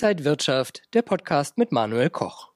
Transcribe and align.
Inside 0.00 0.24
Wirtschaft, 0.24 0.82
der 0.94 1.02
Podcast 1.02 1.58
mit 1.58 1.72
Manuel 1.72 2.08
Koch. 2.08 2.50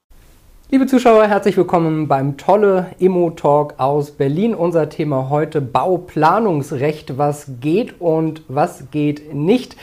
Liebe 0.70 0.86
Zuschauer, 0.86 1.26
herzlich 1.26 1.56
willkommen 1.56 2.06
beim 2.06 2.36
tolle 2.36 2.94
Immo 3.00 3.30
Talk 3.30 3.74
aus 3.78 4.12
Berlin. 4.12 4.54
Unser 4.54 4.88
Thema 4.88 5.28
heute 5.28 5.60
Bauplanungsrecht. 5.60 7.18
Was 7.18 7.50
geht 7.60 8.00
und 8.00 8.42
was 8.46 8.92
geht 8.92 9.34
nicht? 9.34 9.74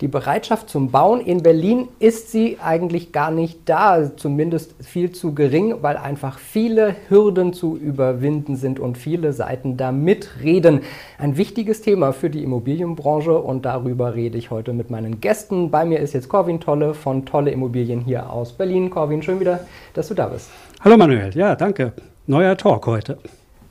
Die 0.00 0.06
Bereitschaft 0.06 0.70
zum 0.70 0.92
Bauen 0.92 1.20
in 1.20 1.42
Berlin 1.42 1.88
ist 1.98 2.30
sie 2.30 2.58
eigentlich 2.62 3.10
gar 3.10 3.32
nicht 3.32 3.68
da, 3.68 4.16
zumindest 4.16 4.76
viel 4.80 5.10
zu 5.10 5.34
gering, 5.34 5.74
weil 5.80 5.96
einfach 5.96 6.38
viele 6.38 6.94
Hürden 7.08 7.52
zu 7.52 7.76
überwinden 7.76 8.54
sind 8.54 8.78
und 8.78 8.96
viele 8.96 9.32
Seiten 9.32 9.76
da 9.76 9.90
mitreden. 9.90 10.82
Ein 11.18 11.36
wichtiges 11.36 11.82
Thema 11.82 12.12
für 12.12 12.30
die 12.30 12.44
Immobilienbranche 12.44 13.36
und 13.36 13.64
darüber 13.64 14.14
rede 14.14 14.38
ich 14.38 14.52
heute 14.52 14.72
mit 14.72 14.88
meinen 14.88 15.20
Gästen. 15.20 15.72
Bei 15.72 15.84
mir 15.84 15.98
ist 15.98 16.12
jetzt 16.12 16.28
Corwin 16.28 16.60
Tolle 16.60 16.94
von 16.94 17.26
Tolle 17.26 17.50
Immobilien 17.50 18.00
hier 18.02 18.30
aus 18.30 18.52
Berlin. 18.52 18.90
Corwin, 18.90 19.22
schön 19.22 19.40
wieder, 19.40 19.66
dass 19.94 20.06
du 20.06 20.14
da 20.14 20.26
bist. 20.28 20.48
Hallo 20.80 20.96
Manuel, 20.96 21.36
ja, 21.36 21.56
danke. 21.56 21.92
Neuer 22.28 22.56
Talk 22.56 22.86
heute 22.86 23.18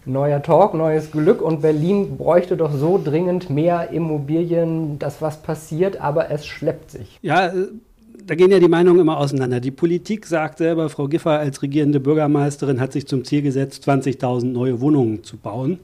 neuer 0.07 0.41
Talk, 0.41 0.73
neues 0.73 1.11
Glück 1.11 1.41
und 1.41 1.61
Berlin 1.61 2.17
bräuchte 2.17 2.57
doch 2.57 2.73
so 2.73 2.99
dringend 3.03 3.49
mehr 3.49 3.89
Immobilien, 3.91 4.99
dass 4.99 5.21
was 5.21 5.41
passiert, 5.41 5.99
aber 6.01 6.31
es 6.31 6.45
schleppt 6.45 6.91
sich. 6.91 7.19
Ja, 7.21 7.47
äh, 7.47 7.67
da 8.25 8.35
gehen 8.35 8.51
ja 8.51 8.59
die 8.59 8.67
Meinungen 8.67 8.99
immer 8.99 9.17
auseinander. 9.17 9.59
Die 9.59 9.71
Politik 9.71 10.25
sagt 10.25 10.57
selber, 10.57 10.89
Frau 10.89 11.07
Giffer 11.07 11.39
als 11.39 11.61
regierende 11.61 11.99
Bürgermeisterin 11.99 12.81
hat 12.81 12.91
sich 12.91 13.07
zum 13.07 13.23
Ziel 13.23 13.41
gesetzt, 13.41 13.87
20.000 13.87 14.45
neue 14.45 14.81
Wohnungen 14.81 15.23
zu 15.23 15.37
bauen. 15.37 15.79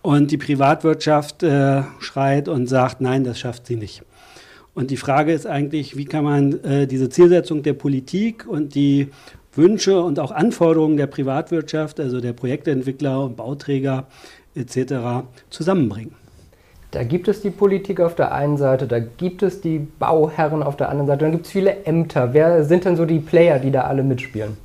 Und 0.00 0.30
die 0.30 0.38
Privatwirtschaft 0.38 1.42
äh, 1.42 1.82
schreit 1.98 2.48
und 2.48 2.66
sagt, 2.68 3.00
nein, 3.00 3.24
das 3.24 3.38
schafft 3.38 3.66
sie 3.66 3.76
nicht. 3.76 4.02
Und 4.74 4.90
die 4.90 4.96
Frage 4.96 5.32
ist 5.32 5.46
eigentlich, 5.46 5.96
wie 5.96 6.04
kann 6.04 6.24
man 6.24 6.64
äh, 6.64 6.86
diese 6.86 7.08
Zielsetzung 7.08 7.62
der 7.62 7.74
Politik 7.74 8.46
und 8.46 8.74
die 8.74 9.08
Wünsche 9.56 10.02
und 10.02 10.18
auch 10.18 10.30
Anforderungen 10.30 10.96
der 10.96 11.06
Privatwirtschaft, 11.06 12.00
also 12.00 12.20
der 12.20 12.32
Projektentwickler 12.32 13.24
und 13.24 13.36
Bauträger 13.36 14.06
etc. 14.54 15.24
zusammenbringen. 15.50 16.14
Da 16.90 17.02
gibt 17.02 17.26
es 17.26 17.42
die 17.42 17.50
Politik 17.50 18.00
auf 18.00 18.14
der 18.14 18.32
einen 18.32 18.56
Seite, 18.56 18.86
da 18.86 19.00
gibt 19.00 19.42
es 19.42 19.60
die 19.60 19.78
Bauherren 19.78 20.62
auf 20.62 20.76
der 20.76 20.90
anderen 20.90 21.08
Seite, 21.08 21.24
dann 21.24 21.32
gibt 21.32 21.46
es 21.46 21.50
viele 21.50 21.84
Ämter. 21.84 22.32
Wer 22.32 22.62
sind 22.64 22.84
denn 22.84 22.94
so 22.94 23.04
die 23.04 23.18
Player, 23.18 23.58
die 23.58 23.72
da 23.72 23.82
alle 23.82 24.04
mitspielen? 24.04 24.56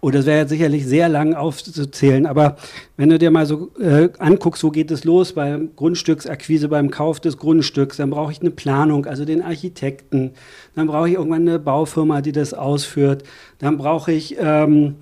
Oh, 0.00 0.10
das 0.10 0.26
wäre 0.26 0.38
jetzt 0.38 0.50
sicherlich 0.50 0.86
sehr 0.86 1.08
lang 1.08 1.34
aufzuzählen, 1.34 2.24
aber 2.24 2.54
wenn 2.96 3.08
du 3.08 3.18
dir 3.18 3.32
mal 3.32 3.46
so 3.46 3.72
äh, 3.80 4.08
anguckst, 4.20 4.62
wo 4.62 4.70
geht 4.70 4.92
es 4.92 5.02
los 5.02 5.32
beim 5.32 5.74
Grundstücksakquise, 5.74 6.68
beim 6.68 6.92
Kauf 6.92 7.18
des 7.18 7.36
Grundstücks, 7.36 7.96
dann 7.96 8.10
brauche 8.10 8.30
ich 8.30 8.40
eine 8.40 8.52
Planung, 8.52 9.06
also 9.06 9.24
den 9.24 9.42
Architekten, 9.42 10.34
dann 10.76 10.86
brauche 10.86 11.08
ich 11.08 11.16
irgendwann 11.16 11.48
eine 11.48 11.58
Baufirma, 11.58 12.20
die 12.20 12.30
das 12.30 12.54
ausführt, 12.54 13.24
dann 13.58 13.76
brauche 13.76 14.12
ich 14.12 14.36
ähm, 14.38 14.94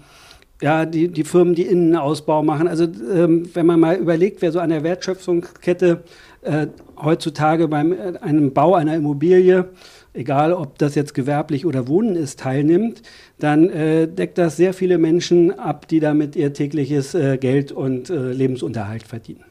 ja, 0.63 0.87
die, 0.87 1.09
die 1.09 1.25
Firmen, 1.25 1.55
die 1.55 1.67
Innenausbau 1.67 2.43
machen. 2.43 2.67
Also 2.67 2.85
ähm, 2.85 3.51
wenn 3.53 3.67
man 3.67 3.79
mal 3.79 3.97
überlegt, 3.97 4.41
wer 4.41 4.51
so 4.51 4.61
an 4.61 4.71
der 4.71 4.83
Wertschöpfungskette 4.83 6.05
äh, 6.41 6.69
heutzutage 6.97 7.69
beim 7.69 7.93
äh, 7.93 8.17
einem 8.23 8.55
Bau 8.55 8.75
einer 8.75 8.95
Immobilie 8.95 9.69
egal 10.17 10.53
ob 10.53 10.79
das 10.79 10.95
jetzt 10.95 11.15
gewerblich 11.15 11.67
oder 11.67 11.87
Wohnen 11.87 12.17
ist, 12.17 12.41
teilnimmt, 12.41 13.03
dann 13.39 13.69
äh, 13.69 14.09
deckt 14.09 14.39
das 14.39 14.56
sehr 14.56 14.73
viele 14.73 14.98
Menschen 14.98 15.59
ab, 15.59 15.89
die 15.89 16.01
damit 16.01 16.37
ihr 16.37 16.53
tägliches 16.53 17.15
äh, 17.15 17.37
Geld 17.37 17.70
und 17.73 18.09
äh, 18.09 18.33
Lebensunterhalt 18.33 19.03
verdienen. 19.03 19.45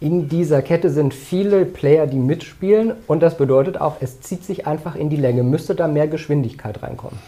In 0.00 0.28
dieser 0.28 0.60
Kette 0.62 0.90
sind 0.90 1.14
viele 1.14 1.64
Player, 1.64 2.06
die 2.06 2.18
mitspielen 2.18 2.92
und 3.06 3.22
das 3.22 3.36
bedeutet 3.36 3.80
auch, 3.80 3.96
es 4.00 4.20
zieht 4.20 4.44
sich 4.44 4.66
einfach 4.66 4.96
in 4.96 5.08
die 5.08 5.16
Länge. 5.16 5.42
Müsste 5.42 5.74
da 5.74 5.88
mehr 5.88 6.08
Geschwindigkeit 6.08 6.82
reinkommen? 6.82 7.18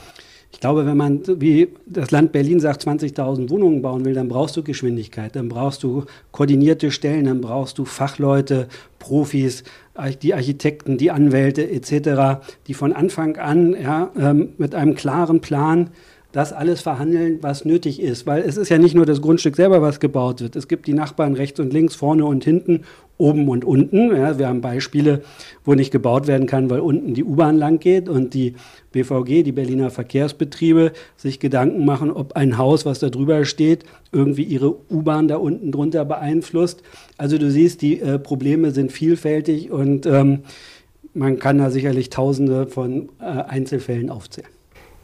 Ich 0.57 0.61
glaube, 0.61 0.87
wenn 0.87 0.97
man, 0.97 1.21
wie 1.39 1.69
das 1.85 2.12
Land 2.12 2.33
Berlin 2.33 2.61
sagt, 2.61 2.86
20.000 2.86 3.51
Wohnungen 3.51 3.83
bauen 3.83 4.07
will, 4.07 4.14
dann 4.14 4.29
brauchst 4.29 4.57
du 4.57 4.63
Geschwindigkeit, 4.63 5.36
dann 5.36 5.51
brauchst 5.51 5.83
du 5.83 6.07
koordinierte 6.33 6.91
Stellen, 6.91 7.27
dann 7.27 7.42
brauchst 7.42 7.77
du 7.77 7.85
Fachleute, 7.85 8.67
Profis, 8.98 9.64
die 10.23 10.33
Architekten, 10.33 10.97
die 10.97 11.11
Anwälte 11.11 11.70
etc., 11.70 12.41
die 12.69 12.73
von 12.73 12.95
Anfang 12.95 13.36
an 13.36 13.77
ja, 13.79 14.11
ähm, 14.19 14.55
mit 14.57 14.75
einem 14.75 14.95
klaren 14.95 15.42
Plan 15.42 15.91
das 16.36 16.52
alles 16.52 16.83
verhandeln, 16.83 17.39
was 17.41 17.64
nötig 17.64 17.98
ist. 17.98 18.27
Weil 18.27 18.42
es 18.42 18.58
ist 18.58 18.69
ja 18.69 18.77
nicht 18.77 18.95
nur 18.95 19.07
das 19.07 19.23
Grundstück 19.23 19.57
selber, 19.57 19.80
was 19.80 20.01
gebaut 20.01 20.42
wird. 20.42 20.55
Es 20.55 20.69
gibt 20.69 20.86
die 20.86 20.92
Nachbarn 20.92 21.33
rechts 21.33 21.58
und 21.61 21.73
links, 21.73 21.95
vorne 21.95 22.27
und 22.27 22.45
hinten, 22.45 22.83
oben 23.17 23.48
und 23.48 23.64
unten. 23.64 24.14
Ja, 24.14 24.39
wir 24.39 24.47
haben 24.47 24.61
Beispiele, 24.61 25.23
wo 25.64 25.73
nicht 25.73 25.92
gebaut 25.92 26.27
werden 26.27 26.47
kann, 26.47 26.69
weil 26.69 26.80
unten 26.80 27.14
die 27.14 27.24
U-Bahn 27.24 27.57
lang 27.57 27.79
geht 27.79 28.11
und 28.11 28.35
die 28.35 28.55
BVG, 28.92 29.45
die 29.45 29.52
Berliner 29.52 29.89
Verkehrsbetriebe, 29.89 30.92
sich 31.17 31.41
Gedanken 31.41 31.86
machen, 31.86 32.11
ob 32.11 32.36
ein 32.36 32.58
Haus, 32.58 32.85
was 32.85 32.98
da 32.98 33.08
drüber 33.08 33.47
steht, 33.47 33.85
irgendwie 34.13 34.45
ihre 34.45 34.77
U-Bahn 34.91 35.29
da 35.29 35.36
unten 35.36 35.73
drunter 35.73 36.05
beeinflusst. 36.05 36.83
Also 37.17 37.39
du 37.39 37.51
siehst, 37.51 37.80
die 37.80 37.98
äh, 37.98 38.18
Probleme 38.18 38.73
sind 38.73 38.92
vielfältig 38.92 39.70
und 39.70 40.05
ähm, 40.05 40.41
man 41.14 41.39
kann 41.39 41.57
da 41.57 41.70
sicherlich 41.70 42.11
Tausende 42.11 42.67
von 42.67 43.08
äh, 43.20 43.24
Einzelfällen 43.24 44.11
aufzählen. 44.11 44.51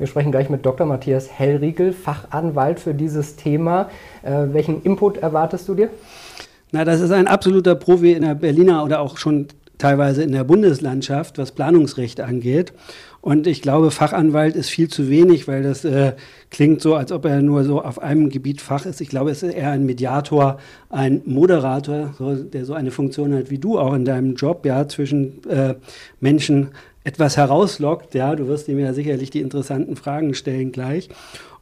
Wir 0.02 0.08
sprechen 0.08 0.32
gleich 0.32 0.50
mit 0.50 0.66
Dr. 0.66 0.84
Matthias 0.84 1.30
Hellriegel, 1.30 1.92
Fachanwalt 1.92 2.80
für 2.80 2.92
dieses 2.92 3.36
Thema. 3.36 3.88
Äh, 4.24 4.48
welchen 4.50 4.82
Input 4.82 5.18
erwartest 5.18 5.68
du 5.68 5.76
dir? 5.76 5.90
Na, 6.72 6.84
das 6.84 7.00
ist 7.00 7.12
ein 7.12 7.28
absoluter 7.28 7.76
Profi 7.76 8.10
in 8.10 8.22
der 8.22 8.34
Berliner 8.34 8.82
oder 8.82 8.98
auch 8.98 9.16
schon 9.16 9.46
teilweise 9.78 10.24
in 10.24 10.32
der 10.32 10.42
Bundeslandschaft, 10.42 11.38
was 11.38 11.52
Planungsrecht 11.52 12.20
angeht. 12.20 12.72
Und 13.20 13.46
ich 13.46 13.62
glaube, 13.62 13.92
Fachanwalt 13.92 14.56
ist 14.56 14.70
viel 14.70 14.88
zu 14.88 15.08
wenig, 15.08 15.46
weil 15.46 15.62
das 15.62 15.84
äh, 15.84 16.14
klingt 16.50 16.80
so, 16.80 16.96
als 16.96 17.12
ob 17.12 17.24
er 17.24 17.40
nur 17.40 17.62
so 17.62 17.80
auf 17.80 18.02
einem 18.02 18.28
Gebiet 18.28 18.60
Fach 18.60 18.84
ist. 18.86 19.00
Ich 19.00 19.08
glaube, 19.08 19.30
es 19.30 19.44
ist 19.44 19.54
eher 19.54 19.70
ein 19.70 19.86
Mediator, 19.86 20.58
ein 20.90 21.22
Moderator, 21.26 22.12
so, 22.18 22.34
der 22.34 22.64
so 22.64 22.74
eine 22.74 22.90
Funktion 22.90 23.32
hat 23.34 23.50
wie 23.50 23.58
du 23.58 23.78
auch 23.78 23.94
in 23.94 24.04
deinem 24.04 24.34
Job, 24.34 24.66
ja, 24.66 24.88
zwischen 24.88 25.48
äh, 25.48 25.76
Menschen 26.18 26.70
etwas 27.04 27.36
herauslockt. 27.36 28.14
Ja, 28.14 28.34
du 28.34 28.48
wirst 28.48 28.68
ihm 28.68 28.78
ja 28.78 28.92
sicherlich 28.92 29.30
die 29.30 29.40
interessanten 29.40 29.96
Fragen 29.96 30.34
stellen 30.34 30.72
gleich. 30.72 31.08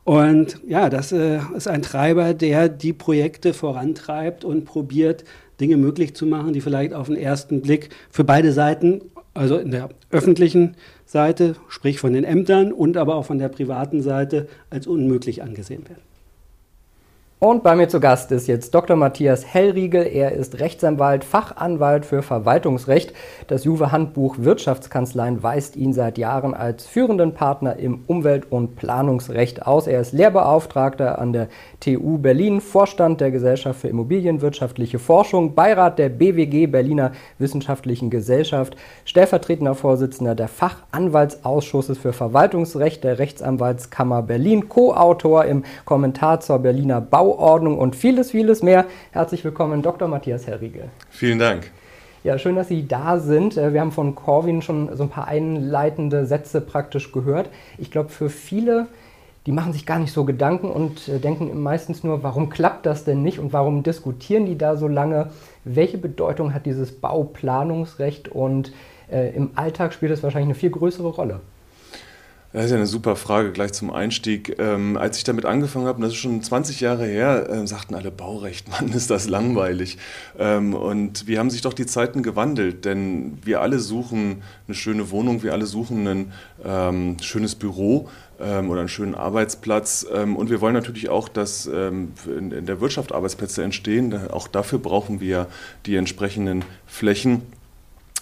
Und 0.05 0.61
ja, 0.67 0.89
das 0.89 1.13
äh, 1.13 1.41
ist 1.55 1.69
ein 1.69 1.83
Treiber, 1.83 2.35
der 2.35 2.69
die 2.69 2.93
Projekte 2.93 3.53
vorantreibt 3.53 4.45
und 4.45 4.65
probiert, 4.65 5.25
Dinge 5.61 5.77
möglich 5.77 6.15
zu 6.15 6.27
machen, 6.27 6.53
die 6.53 6.63
vielleicht 6.63 6.95
auf 6.95 7.09
den 7.09 7.17
ersten 7.17 7.61
Blick 7.61 7.91
für 8.11 8.25
beide 8.25 8.53
Seiten, 8.53 9.03
also 9.35 9.59
in 9.59 9.71
der 9.71 9.91
öffentlichen 10.11 10.75
Seite, 11.05 11.55
sprich 11.69 12.01
von 12.01 12.15
den 12.15 12.25
Ämtern 12.25 12.73
und 12.73 12.97
aber 12.97 13.15
auch 13.17 13.27
von 13.27 13.39
der 13.39 13.51
privaten 13.51 14.03
Seite, 14.03 14.49
als 14.71 14.87
unmöglich 14.87 15.43
angesehen 15.43 15.89
werden. 15.89 16.10
Und 17.43 17.63
bei 17.63 17.75
mir 17.75 17.89
zu 17.89 18.01
Gast 18.01 18.33
ist 18.33 18.49
jetzt 18.49 18.75
Dr. 18.75 18.97
Matthias 18.97 19.47
Hellriegel. 19.47 20.07
Er 20.07 20.33
ist 20.33 20.61
Rechtsanwalt, 20.61 21.25
Fachanwalt 21.25 22.05
für 22.05 22.21
Verwaltungsrecht. 22.21 23.15
Das 23.47 23.65
Juve 23.65 23.91
Handbuch 23.91 24.37
Wirtschaftskanzleien 24.41 25.43
weist 25.43 25.75
ihn 25.75 25.95
seit 25.95 26.19
Jahren 26.19 26.53
als 26.53 26.85
führenden 26.85 27.33
Partner 27.33 27.77
im 27.77 28.05
Umwelt- 28.07 28.53
und 28.53 28.77
Planungsrecht 28.77 29.67
aus. 29.67 29.87
Er 29.87 30.03
ist 30.03 30.13
Lehrbeauftragter 30.13 31.19
an 31.19 31.33
der 31.33 31.49
TU 31.81 32.19
Berlin, 32.19 32.61
Vorstand 32.61 33.23
der 33.23 33.31
Gesellschaft 33.31 33.81
für 33.81 33.89
Immobilienwirtschaftliche 33.89 34.99
Forschung, 34.99 35.55
Beirat 35.55 35.99
der 35.99 36.11
BWG 36.11 36.67
Berliner 36.67 37.13
Wissenschaftlichen 37.39 38.11
Gesellschaft, 38.11 38.77
stellvertretender 39.07 39.75
Vorsitzender 39.75 40.35
der 40.35 40.49
Fachanwaltsausschusses 40.49 41.97
für 41.97 42.13
Verwaltungsrecht 42.13 43.03
der 43.03 43.19
Rechtsanwaltskammer 43.19 44.21
Berlin, 44.21 44.69
Co-Autor 44.69 45.47
im 45.47 45.65
Kommentar 45.87 46.41
zur 46.41 46.59
Berliner 46.59 47.01
Bau 47.01 47.30
Bauordnung 47.31 47.79
und 47.79 47.95
vieles, 47.95 48.33
vieles 48.33 48.63
mehr. 48.63 48.87
Herzlich 49.13 49.45
willkommen, 49.45 49.83
Dr. 49.83 50.09
Matthias 50.09 50.49
Herriegel. 50.49 50.89
Vielen 51.11 51.39
Dank. 51.39 51.71
Ja, 52.25 52.39
schön, 52.39 52.57
dass 52.57 52.69
Sie 52.69 52.89
da 52.89 53.19
sind. 53.21 53.57
Äh, 53.57 53.73
wir 53.73 53.81
haben 53.81 53.93
von 53.93 54.15
Corwin 54.17 54.63
schon 54.63 54.95
so 54.97 55.05
ein 55.05 55.09
paar 55.09 55.29
einleitende 55.29 56.27
Sätze 56.27 56.61
praktisch 56.61 57.13
gehört. 57.13 57.49
Ich 57.79 57.91
glaube, 57.91 58.09
für 58.09 58.31
viele, 58.31 58.89
die 59.47 59.53
machen 59.53 59.73
sich 59.73 59.87
gar 59.87 60.01
nicht 60.01 60.13
so 60.13 60.25
Gedanken 60.25 60.71
und 60.71 61.09
äh, 61.09 61.19
denken 61.21 61.63
meistens 61.63 62.03
nur, 62.03 62.23
warum 62.25 62.51
klappt 62.51 62.85
das 62.85 63.05
denn 63.05 63.23
nicht 63.23 63.39
und 63.39 63.53
warum 63.53 63.85
diskutieren 63.85 64.45
die 64.45 64.59
da 64.59 64.77
so 64.77 64.89
lange? 64.89 65.31
Welche 65.65 65.99
Bedeutung 65.99 66.53
hat 66.53 66.67
dieses 66.67 66.93
Bauplanungsrecht 66.93 68.29
und 68.29 68.73
äh, 69.11 69.35
im 69.35 69.53
Alltag 69.55 69.95
spielt 69.95 70.11
das 70.11 70.23
wahrscheinlich 70.25 70.49
eine 70.49 70.59
viel 70.59 70.71
größere 70.71 71.09
Rolle? 71.09 71.41
Das 72.53 72.65
ist 72.65 72.73
ja 72.73 72.79
eine 72.79 72.87
super 72.89 73.15
Frage 73.15 73.53
gleich 73.53 73.73
zum 73.73 73.93
Einstieg. 73.93 74.57
Ähm, 74.59 74.97
als 74.97 75.19
ich 75.19 75.23
damit 75.23 75.45
angefangen 75.45 75.87
habe, 75.87 76.03
das 76.03 76.11
ist 76.11 76.19
schon 76.19 76.43
20 76.43 76.81
Jahre 76.81 77.07
her, 77.07 77.49
äh, 77.49 77.65
sagten 77.65 77.95
alle 77.95 78.11
Baurecht, 78.11 78.69
Mann, 78.71 78.89
ist 78.89 79.09
das 79.09 79.29
langweilig. 79.29 79.99
Ähm, 80.37 80.75
und 80.75 81.29
wie 81.29 81.39
haben 81.39 81.49
sich 81.51 81.61
doch 81.61 81.75
die 81.75 81.87
Zeiten 81.87 82.25
gewandelt? 82.25 82.85
Denn 82.85 83.39
wir 83.45 83.61
alle 83.61 83.79
suchen 83.79 84.43
eine 84.67 84.75
schöne 84.75 85.13
Wohnung, 85.13 85.45
wir 85.45 85.53
alle 85.53 85.67
suchen 85.67 86.09
ein 86.09 86.33
ähm, 86.65 87.17
schönes 87.21 87.55
Büro 87.55 88.09
ähm, 88.41 88.69
oder 88.69 88.81
einen 88.81 88.89
schönen 88.89 89.15
Arbeitsplatz. 89.15 90.05
Ähm, 90.13 90.35
und 90.35 90.51
wir 90.51 90.61
wollen 90.61 90.75
natürlich 90.75 91.09
auch, 91.09 91.29
dass 91.29 91.67
ähm, 91.73 92.15
in, 92.27 92.51
in 92.51 92.67
der 92.67 92.81
Wirtschaft 92.81 93.13
Arbeitsplätze 93.13 93.63
entstehen. 93.63 94.29
Auch 94.29 94.49
dafür 94.49 94.81
brauchen 94.81 95.21
wir 95.21 95.47
die 95.87 95.95
entsprechenden 95.95 96.65
Flächen. 96.85 97.43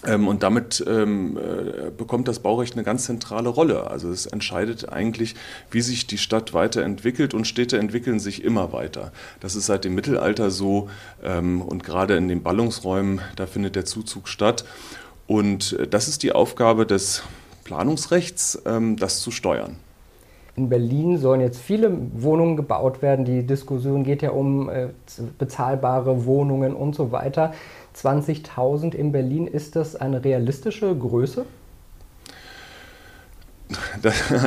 Ähm, 0.05 0.27
und 0.27 0.43
damit 0.43 0.83
ähm, 0.87 1.37
äh, 1.37 1.91
bekommt 1.91 2.27
das 2.27 2.39
Baurecht 2.39 2.73
eine 2.73 2.83
ganz 2.83 3.05
zentrale 3.05 3.49
Rolle. 3.49 3.89
Also 3.89 4.09
es 4.09 4.25
entscheidet 4.25 4.89
eigentlich, 4.89 5.35
wie 5.71 5.81
sich 5.81 6.07
die 6.07 6.17
Stadt 6.17 6.53
weiterentwickelt 6.53 7.33
und 7.33 7.45
Städte 7.45 7.77
entwickeln 7.77 8.19
sich 8.19 8.43
immer 8.43 8.71
weiter. 8.71 9.11
Das 9.41 9.55
ist 9.55 9.65
seit 9.65 9.83
dem 9.83 9.95
Mittelalter 9.95 10.51
so 10.51 10.89
ähm, 11.23 11.61
und 11.61 11.83
gerade 11.83 12.15
in 12.15 12.29
den 12.29 12.43
Ballungsräumen, 12.43 13.19
da 13.35 13.45
findet 13.45 13.75
der 13.75 13.85
Zuzug 13.85 14.29
statt. 14.29 14.63
Und 15.27 15.73
äh, 15.73 15.87
das 15.87 16.07
ist 16.07 16.23
die 16.23 16.31
Aufgabe 16.31 16.85
des 16.85 17.23
Planungsrechts, 17.65 18.61
ähm, 18.65 18.95
das 18.95 19.19
zu 19.19 19.31
steuern. 19.31 19.75
In 20.55 20.67
Berlin 20.67 21.17
sollen 21.17 21.39
jetzt 21.39 21.59
viele 21.59 21.97
Wohnungen 22.13 22.57
gebaut 22.57 23.01
werden. 23.01 23.23
Die 23.23 23.45
Diskussion 23.45 24.03
geht 24.03 24.21
ja 24.21 24.31
um 24.31 24.69
äh, 24.69 24.87
bezahlbare 25.37 26.25
Wohnungen 26.25 26.73
und 26.73 26.95
so 26.95 27.11
weiter. 27.11 27.53
20.000 27.95 28.95
in 28.95 29.11
Berlin, 29.11 29.47
ist 29.47 29.75
das 29.75 29.95
eine 29.95 30.23
realistische 30.23 30.95
Größe? 30.95 31.45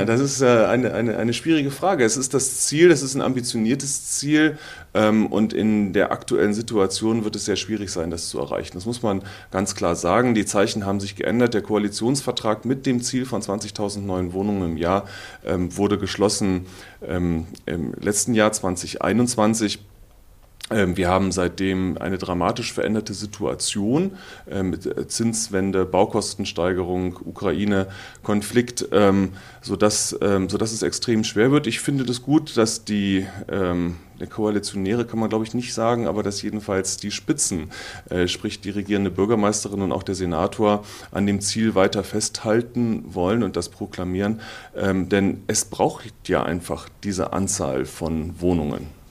Das 0.06 0.20
ist 0.20 0.40
äh, 0.40 0.64
eine, 0.66 0.92
eine, 0.94 1.16
eine 1.16 1.32
schwierige 1.32 1.70
Frage. 1.70 2.04
Es 2.04 2.16
ist 2.16 2.34
das 2.34 2.66
Ziel, 2.66 2.90
es 2.90 3.02
ist 3.02 3.14
ein 3.14 3.22
ambitioniertes 3.22 4.10
Ziel 4.10 4.58
ähm, 4.94 5.26
und 5.26 5.52
in 5.52 5.92
der 5.92 6.10
aktuellen 6.12 6.54
Situation 6.54 7.24
wird 7.24 7.36
es 7.36 7.44
sehr 7.44 7.56
schwierig 7.56 7.90
sein, 7.90 8.10
das 8.10 8.28
zu 8.28 8.38
erreichen. 8.40 8.72
Das 8.74 8.86
muss 8.86 9.02
man 9.02 9.22
ganz 9.50 9.74
klar 9.74 9.94
sagen. 9.94 10.34
Die 10.34 10.44
Zeichen 10.44 10.84
haben 10.86 11.00
sich 11.00 11.16
geändert. 11.16 11.54
Der 11.54 11.62
Koalitionsvertrag 11.62 12.64
mit 12.64 12.86
dem 12.86 13.00
Ziel 13.02 13.24
von 13.24 13.42
20.000 13.42 14.00
neuen 14.00 14.32
Wohnungen 14.32 14.72
im 14.72 14.76
Jahr 14.76 15.06
ähm, 15.44 15.76
wurde 15.76 15.98
geschlossen 15.98 16.66
ähm, 17.06 17.46
im 17.66 17.92
letzten 18.00 18.34
Jahr 18.34 18.52
2021. 18.52 19.80
Ähm, 20.70 20.96
wir 20.96 21.08
haben 21.08 21.32
seitdem 21.32 21.98
eine 21.98 22.18
dramatisch 22.18 22.72
veränderte 22.72 23.14
Situation 23.14 24.12
äh, 24.50 24.62
mit 24.62 24.86
äh, 24.86 25.06
Zinswende, 25.08 25.84
Baukostensteigerung, 25.84 27.18
Ukraine, 27.24 27.88
Konflikt, 28.22 28.88
ähm, 28.92 29.30
sodass, 29.60 30.16
ähm, 30.22 30.48
sodass 30.48 30.72
es 30.72 30.82
extrem 30.82 31.24
schwer 31.24 31.50
wird. 31.50 31.66
Ich 31.66 31.80
finde 31.80 32.04
das 32.04 32.22
gut, 32.22 32.56
dass 32.56 32.84
die, 32.84 33.26
die 34.20 34.26
Koalitionäre 34.26 35.04
kann 35.04 35.18
man 35.18 35.28
glaube 35.28 35.44
ich 35.44 35.54
nicht 35.54 35.74
sagen, 35.74 36.06
aber 36.06 36.22
dass 36.22 36.42
jedenfalls 36.42 36.96
die 36.96 37.10
Spitzen, 37.10 37.70
äh, 38.08 38.28
sprich 38.28 38.60
die 38.60 38.70
regierende 38.70 39.10
Bürgermeisterin 39.10 39.82
und 39.82 39.92
auch 39.92 40.02
der 40.02 40.14
Senator, 40.14 40.84
an 41.10 41.26
dem 41.26 41.40
Ziel 41.40 41.74
weiter 41.74 42.04
festhalten 42.04 43.04
wollen 43.06 43.42
und 43.42 43.56
das 43.56 43.68
proklamieren. 43.68 44.40
Denn 44.74 45.42
es 45.46 45.64
braucht 45.64 46.28
ja 46.28 46.42
einfach 46.42 46.88
diese 47.02 47.32
Anzahl 47.32 47.84
von 47.84 48.40
Wohnungen. 48.40 49.01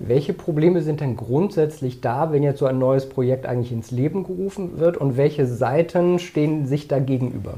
Welche 0.00 0.32
Probleme 0.32 0.82
sind 0.82 1.00
denn 1.00 1.16
grundsätzlich 1.16 2.00
da, 2.00 2.32
wenn 2.32 2.44
jetzt 2.44 2.60
so 2.60 2.66
ein 2.66 2.78
neues 2.78 3.08
Projekt 3.08 3.46
eigentlich 3.46 3.72
ins 3.72 3.90
Leben 3.90 4.24
gerufen 4.24 4.78
wird 4.78 4.96
und 4.96 5.16
welche 5.16 5.46
Seiten 5.46 6.20
stehen 6.20 6.66
sich 6.66 6.86
da 6.86 7.00
gegenüber? 7.00 7.54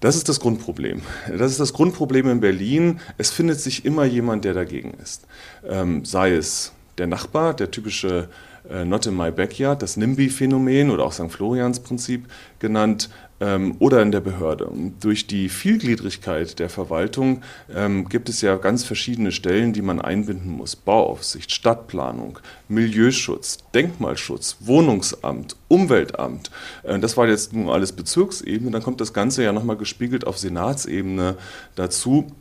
Das 0.00 0.16
ist 0.16 0.28
das 0.28 0.40
Grundproblem. 0.40 1.02
Das 1.28 1.52
ist 1.52 1.60
das 1.60 1.72
Grundproblem 1.72 2.28
in 2.28 2.40
Berlin. 2.40 3.00
Es 3.16 3.30
findet 3.30 3.60
sich 3.60 3.84
immer 3.84 4.04
jemand, 4.04 4.44
der 4.44 4.54
dagegen 4.54 4.92
ist. 5.02 5.26
Ähm, 5.66 6.04
sei 6.04 6.32
es 6.32 6.72
der 6.98 7.06
Nachbar, 7.06 7.54
der 7.54 7.70
typische 7.70 8.28
äh, 8.68 8.84
Not 8.84 9.06
in 9.06 9.16
my 9.16 9.30
backyard, 9.30 9.82
das 9.82 9.96
NIMBY-Phänomen 9.96 10.90
oder 10.90 11.04
auch 11.04 11.12
St. 11.12 11.30
Florians-Prinzip 11.30 12.26
genannt, 12.58 13.08
ähm, 13.44 13.76
oder 13.78 14.00
in 14.02 14.10
der 14.10 14.20
Behörde. 14.20 14.66
Und 14.66 15.04
durch 15.04 15.26
die 15.26 15.48
Vielgliedrigkeit 15.48 16.58
der 16.58 16.70
Verwaltung 16.70 17.42
ähm, 17.74 18.08
gibt 18.08 18.28
es 18.28 18.40
ja 18.40 18.56
ganz 18.56 18.84
verschiedene 18.84 19.32
Stellen, 19.32 19.72
die 19.72 19.82
man 19.82 20.00
einbinden 20.00 20.50
muss. 20.50 20.76
Bauaufsicht, 20.76 21.52
Stadtplanung, 21.52 22.38
Milieuschutz, 22.68 23.58
Denkmalschutz, 23.74 24.56
Wohnungsamt, 24.60 25.56
Umweltamt. 25.68 26.50
Äh, 26.82 26.98
das 26.98 27.16
war 27.16 27.28
jetzt 27.28 27.52
nun 27.52 27.68
alles 27.68 27.92
Bezirksebene. 27.92 28.70
Dann 28.70 28.82
kommt 28.82 29.00
das 29.00 29.12
Ganze 29.12 29.44
ja 29.44 29.52
nochmal 29.52 29.76
gespiegelt 29.76 30.26
auf 30.26 30.38
Senatsebene 30.38 31.36
dazu. 31.74 32.32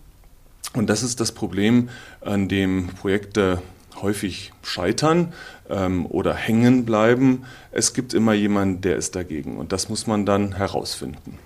Und 0.73 0.89
das 0.89 1.03
ist 1.03 1.19
das 1.19 1.31
Problem, 1.31 1.89
an 2.21 2.47
dem 2.47 2.87
Projekte 2.99 3.61
häufig 4.03 4.53
scheitern 4.61 5.33
ähm, 5.69 6.05
oder 6.05 6.35
hängen 6.35 6.85
bleiben. 6.85 7.45
Es 7.71 7.93
gibt 7.93 8.13
immer 8.13 8.33
jemanden, 8.33 8.81
der 8.81 8.97
ist 8.97 9.15
dagegen 9.15 9.57
und 9.57 9.71
das 9.71 9.89
muss 9.89 10.05
man 10.05 10.27
dann 10.27 10.55
herausfinden. 10.55 11.39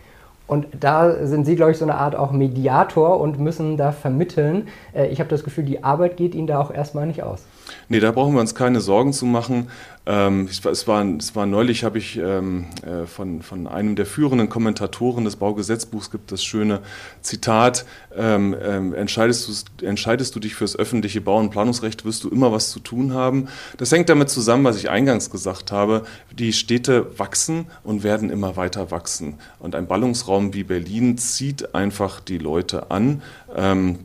Und 0.48 0.68
da 0.80 1.26
sind 1.26 1.46
Sie, 1.46 1.56
glaube 1.56 1.72
ich, 1.74 1.78
so 1.78 1.86
eine 1.86 1.96
Art 1.96 2.16
auch 2.16 2.32
Mediator 2.32 3.20
und 3.20 3.40
müssen 3.40 3.78
da 3.78 3.92
vermitteln. 3.92 4.70
Äh, 4.94 5.08
ich 5.08 5.20
habe 5.20 5.30
das 5.30 5.44
Gefühl, 5.44 5.66
die 5.66 5.84
Arbeit 5.84 6.18
geht 6.18 6.36
Ihnen 6.36 6.48
da 6.48 6.60
auch 6.60 6.72
erstmal 6.72 7.06
nicht 7.06 7.24
aus. 7.24 7.46
Nee, 7.90 8.00
da 8.00 8.12
brauchen 8.12 8.34
wir 8.34 8.42
uns 8.42 8.56
keine 8.56 8.82
Sorgen 8.82 9.14
zu 9.14 9.26
machen. 9.26 9.70
Ähm, 10.08 10.48
es, 10.50 10.64
war, 10.88 11.06
es 11.06 11.36
war 11.36 11.46
neulich, 11.46 11.84
habe 11.84 11.98
ich 11.98 12.18
ähm, 12.18 12.68
äh, 12.82 13.06
von, 13.06 13.42
von 13.42 13.68
einem 13.68 13.98
der 13.98 14.06
führenden 14.06 14.48
Kommentatoren 14.48 15.26
des 15.26 15.36
Baugesetzbuchs 15.36 16.12
gibt 16.12 16.32
das 16.32 16.46
schöne 16.46 16.80
Zitat, 17.22 17.86
ähm, 18.16 18.56
ähm, 18.64 18.94
entscheidest, 18.94 19.68
du, 19.80 19.86
entscheidest 19.86 20.34
du 20.34 20.40
dich 20.40 20.56
fürs 20.56 20.78
öffentliche 20.78 21.20
Bau- 21.20 21.40
und 21.40 21.50
Planungsrecht, 21.50 22.06
wirst 22.06 22.24
du 22.24 22.30
immer 22.30 22.54
was 22.54 22.72
zu 22.72 22.80
tun 22.80 23.14
haben. 23.14 23.50
Das 23.76 23.92
hängt 23.92 24.08
damit 24.08 24.30
zusammen, 24.30 24.64
was 24.64 24.78
ich 24.78 24.90
eingangs 24.90 25.30
gesagt 25.30 25.74
habe. 25.74 26.04
Die 26.32 26.54
Städte 26.54 27.20
wachsen 27.20 27.66
und 27.84 28.04
werden 28.04 28.30
immer 28.30 28.56
weiter 28.56 28.92
wachsen. 28.92 29.36
Und 29.60 29.76
ein 29.76 29.88
Ballungsraum 29.88 30.54
wie 30.54 30.64
Berlin 30.64 31.18
zieht 31.18 31.76
einfach 31.76 32.22
die 32.22 32.38
Leute 32.38 32.92
an. 32.92 33.22
Ähm, 33.54 34.00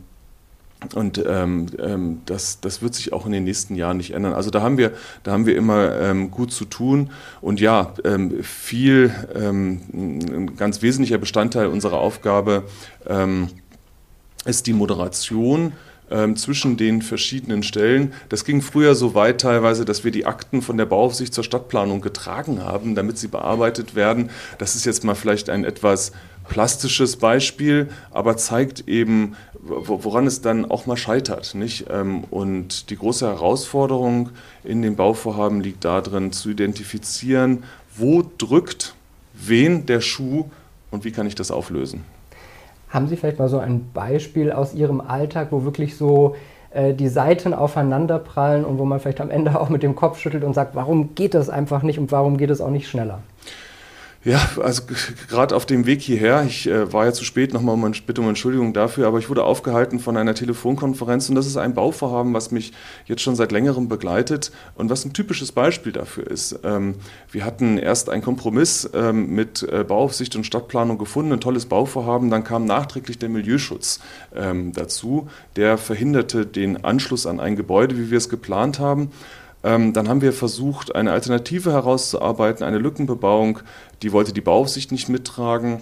und 0.95 1.23
ähm, 1.25 1.67
ähm, 1.79 2.21
das, 2.25 2.59
das 2.59 2.81
wird 2.81 2.95
sich 2.95 3.13
auch 3.13 3.25
in 3.25 3.31
den 3.31 3.43
nächsten 3.43 3.75
Jahren 3.75 3.97
nicht 3.97 4.11
ändern. 4.11 4.33
Also 4.33 4.49
da 4.49 4.61
haben 4.61 4.77
wir, 4.77 4.91
da 5.23 5.31
haben 5.31 5.45
wir 5.45 5.55
immer 5.55 5.99
ähm, 5.99 6.31
gut 6.31 6.51
zu 6.51 6.65
tun. 6.65 7.11
Und 7.41 7.59
ja, 7.59 7.93
ähm, 8.03 8.43
viel, 8.43 9.13
ähm, 9.35 9.81
ein 9.93 10.55
ganz 10.55 10.81
wesentlicher 10.81 11.17
Bestandteil 11.17 11.67
unserer 11.67 11.99
Aufgabe 11.99 12.63
ähm, 13.07 13.49
ist 14.45 14.67
die 14.67 14.73
Moderation 14.73 15.73
zwischen 16.35 16.77
den 16.77 17.01
verschiedenen 17.01 17.63
Stellen. 17.63 18.13
Das 18.29 18.45
ging 18.45 18.61
früher 18.61 18.95
so 18.95 19.15
weit 19.15 19.41
teilweise, 19.41 19.85
dass 19.85 20.03
wir 20.03 20.11
die 20.11 20.25
Akten 20.25 20.61
von 20.61 20.77
der 20.77 20.85
Bauaufsicht 20.85 21.33
zur 21.33 21.43
Stadtplanung 21.43 22.01
getragen 22.01 22.63
haben, 22.63 22.95
damit 22.95 23.17
sie 23.17 23.27
bearbeitet 23.27 23.95
werden. 23.95 24.29
Das 24.59 24.75
ist 24.75 24.85
jetzt 24.85 25.03
mal 25.03 25.15
vielleicht 25.15 25.49
ein 25.49 25.63
etwas 25.63 26.11
plastisches 26.47 27.15
Beispiel, 27.15 27.89
aber 28.11 28.37
zeigt 28.37 28.87
eben, 28.87 29.35
woran 29.59 30.27
es 30.27 30.41
dann 30.41 30.69
auch 30.69 30.85
mal 30.85 30.97
scheitert. 30.97 31.55
Nicht? 31.55 31.85
Ähm, 31.89 32.25
und 32.25 32.89
die 32.89 32.97
große 32.97 33.25
Herausforderung 33.25 34.29
in 34.63 34.81
den 34.81 34.95
Bauvorhaben 34.95 35.61
liegt 35.61 35.85
darin, 35.85 36.31
zu 36.31 36.49
identifizieren, 36.49 37.63
wo 37.95 38.23
drückt 38.37 38.95
wen 39.33 39.85
der 39.85 40.01
Schuh 40.01 40.49
und 40.91 41.05
wie 41.05 41.11
kann 41.11 41.27
ich 41.27 41.35
das 41.35 41.51
auflösen. 41.51 42.03
Haben 42.93 43.07
Sie 43.07 43.17
vielleicht 43.17 43.39
mal 43.39 43.49
so 43.49 43.57
ein 43.57 43.91
Beispiel 43.91 44.51
aus 44.51 44.75
Ihrem 44.75 45.01
Alltag, 45.01 45.47
wo 45.49 45.63
wirklich 45.63 45.97
so 45.97 46.35
äh, 46.69 46.93
die 46.93 47.07
Seiten 47.07 47.55
aufeinanderprallen 47.55 48.63
und 48.63 48.77
wo 48.77 48.85
man 48.85 48.99
vielleicht 48.99 49.19
am 49.19 49.31
Ende 49.31 49.59
auch 49.59 49.69
mit 49.69 49.81
dem 49.81 49.95
Kopf 49.95 50.19
schüttelt 50.19 50.43
und 50.43 50.53
sagt, 50.53 50.75
warum 50.75 51.15
geht 51.15 51.33
das 51.33 51.49
einfach 51.49 51.81
nicht 51.81 51.97
und 51.97 52.11
warum 52.11 52.37
geht 52.37 52.51
es 52.51 52.61
auch 52.61 52.69
nicht 52.69 52.87
schneller? 52.87 53.19
Ja, 54.25 54.39
also 54.61 54.83
gerade 55.27 55.53
auf 55.53 55.65
dem 55.65 55.85
Weg 55.85 56.01
hierher, 56.01 56.45
ich 56.47 56.65
äh, 56.67 56.93
war 56.93 57.03
ja 57.03 57.11
zu 57.11 57.25
spät, 57.25 57.51
nochmal 57.51 57.75
um, 57.75 57.91
bitte 58.07 58.21
um 58.21 58.29
Entschuldigung 58.29 58.71
dafür, 58.71 59.05
aber 59.05 59.19
ich 59.19 59.29
wurde 59.29 59.43
aufgehalten 59.43 59.99
von 59.99 60.15
einer 60.15 60.33
Telefonkonferenz 60.33 61.27
und 61.27 61.35
das 61.35 61.45
ist 61.45 61.57
ein 61.57 61.73
Bauvorhaben, 61.73 62.33
was 62.33 62.49
mich 62.49 62.71
jetzt 63.05 63.21
schon 63.21 63.35
seit 63.35 63.51
längerem 63.51 63.89
begleitet 63.89 64.53
und 64.75 64.89
was 64.89 65.03
ein 65.03 65.11
typisches 65.11 65.51
Beispiel 65.51 65.91
dafür 65.91 66.25
ist. 66.25 66.57
Ähm, 66.63 66.95
wir 67.33 67.43
hatten 67.43 67.77
erst 67.77 68.09
einen 68.09 68.21
Kompromiss 68.21 68.89
ähm, 68.93 69.35
mit 69.35 69.63
äh, 69.63 69.83
Bauaufsicht 69.83 70.37
und 70.37 70.45
Stadtplanung 70.45 70.97
gefunden, 70.97 71.33
ein 71.33 71.41
tolles 71.41 71.65
Bauvorhaben, 71.65 72.29
dann 72.29 72.45
kam 72.45 72.63
nachträglich 72.63 73.19
der 73.19 73.27
Milieuschutz 73.27 73.99
ähm, 74.33 74.71
dazu, 74.71 75.27
der 75.57 75.77
verhinderte 75.77 76.45
den 76.45 76.85
Anschluss 76.85 77.25
an 77.25 77.41
ein 77.41 77.57
Gebäude, 77.57 77.97
wie 77.97 78.09
wir 78.09 78.19
es 78.19 78.29
geplant 78.29 78.79
haben. 78.79 79.11
Ähm, 79.63 79.93
dann 79.93 80.09
haben 80.09 80.21
wir 80.21 80.33
versucht, 80.33 80.95
eine 80.95 81.11
Alternative 81.11 81.71
herauszuarbeiten, 81.71 82.65
eine 82.65 82.77
Lückenbebauung. 82.77 83.59
Die 84.01 84.11
wollte 84.11 84.33
die 84.33 84.41
Bauaufsicht 84.41 84.91
nicht 84.91 85.09
mittragen. 85.09 85.81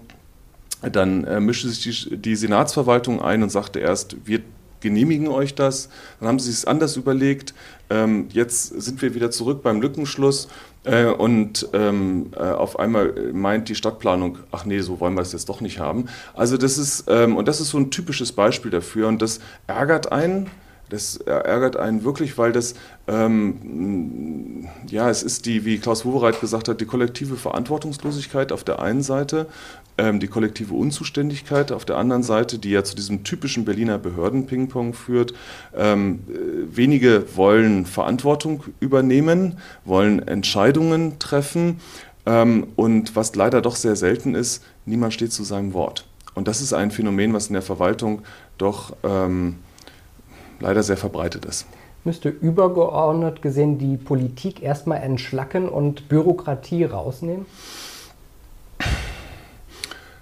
Dann 0.82 1.24
äh, 1.26 1.40
mischte 1.40 1.70
sich 1.70 2.08
die, 2.08 2.18
die, 2.18 2.36
Senatsverwaltung 2.36 3.22
ein 3.22 3.44
und 3.44 3.50
sagte 3.50 3.80
erst, 3.80 4.16
wir 4.26 4.42
genehmigen 4.80 5.28
euch 5.28 5.54
das. 5.56 5.90
Dann 6.20 6.28
haben 6.28 6.40
sie 6.40 6.50
es 6.50 6.66
anders 6.66 6.98
überlegt. 6.98 7.54
Ähm, 7.90 8.28
jetzt 8.32 8.82
sind 8.82 9.02
wir 9.02 9.14
wieder 9.14 9.30
zurück 9.32 9.62
beim 9.62 9.82
Lückenschluss. 9.82 10.48
Äh, 10.84 11.06
und 11.06 11.68
ähm, 11.74 12.32
äh, 12.36 12.40
auf 12.40 12.80
einmal 12.80 13.32
meint 13.34 13.70
die 13.70 13.76
Stadtplanung, 13.76 14.40
ach 14.52 14.66
nee, 14.66 14.80
so 14.80 15.00
wollen 15.00 15.14
wir 15.14 15.22
es 15.22 15.32
jetzt 15.32 15.50
doch 15.50 15.62
nicht 15.62 15.80
haben. 15.80 16.06
Also 16.34 16.58
das 16.58 16.80
ist, 16.80 17.06
ähm, 17.08 17.38
und 17.38 17.48
das 17.48 17.62
ist 17.62 17.70
so 17.70 17.78
ein 17.78 17.92
typisches 17.92 18.32
Beispiel 18.32 18.72
dafür 18.72 19.08
und 19.08 19.22
das 19.22 19.40
ärgert 19.68 20.12
einen, 20.12 20.50
das 20.92 21.18
ärgert 21.18 21.78
einen 21.78 22.04
wirklich, 22.04 22.38
weil 22.38 22.52
das, 22.52 22.76
ähm, 23.08 24.68
ja, 24.90 25.10
es 25.10 25.24
ist 25.24 25.46
die, 25.46 25.64
wie 25.64 25.78
Klaus 25.78 26.06
Wowereit 26.06 26.42
gesagt 26.42 26.68
hat, 26.68 26.82
die 26.82 26.86
kollektive 26.86 27.38
Verantwortungslosigkeit 27.38 28.52
auf 28.52 28.64
der 28.64 28.82
einen 28.82 29.02
Seite, 29.02 29.48
ähm, 29.98 30.20
die 30.20 30.28
kollektive 30.28 30.74
Unzuständigkeit 30.74 31.72
auf 31.72 31.86
der 31.86 31.98
anderen 31.98 32.24
Seite, 32.24 32.60
die 32.60 32.72
ja 32.72 32.84
zu 32.84 32.96
diesem 32.96 33.24
typischen 33.24 33.64
Berliner 33.64 33.98
Behörden-Ping-Pong 33.98 34.94
führt. 34.94 35.34
Ähm, 35.76 36.20
äh, 36.28 36.76
wenige 36.76 37.36
wollen 37.36 37.86
Verantwortung 37.86 38.64
übernehmen, 38.80 39.58
wollen 39.86 40.28
Entscheidungen 40.28 41.20
treffen 41.20 41.80
Ähm, 42.24 42.68
und 42.76 43.16
was 43.16 43.36
leider 43.36 43.64
doch 43.64 43.76
sehr 43.76 43.96
selten 43.96 44.36
ist, 44.36 44.64
niemand 44.86 45.12
steht 45.12 45.34
zu 45.34 45.44
seinem 45.44 45.74
Wort. 45.74 46.06
Und 46.36 46.48
das 46.48 46.62
ist 46.62 46.72
ein 46.72 46.92
Phänomen, 46.92 47.34
was 47.34 47.48
in 47.48 47.54
der 47.54 47.64
Verwaltung 47.64 48.22
doch 48.60 48.96
ähm, 49.04 49.56
leider 50.62 50.84
sehr 50.84 50.98
verbreitet 50.98 51.46
ist. 51.46 51.66
Müsste 52.04 52.30
übergeordnet 52.30 53.42
gesehen 53.42 53.78
die 53.78 53.98
Politik 53.98 54.64
erstmal 54.64 55.02
entschlacken 55.02 55.70
und 55.70 56.10
Bürokratie 56.10 56.86
rausnehmen? 56.86 57.46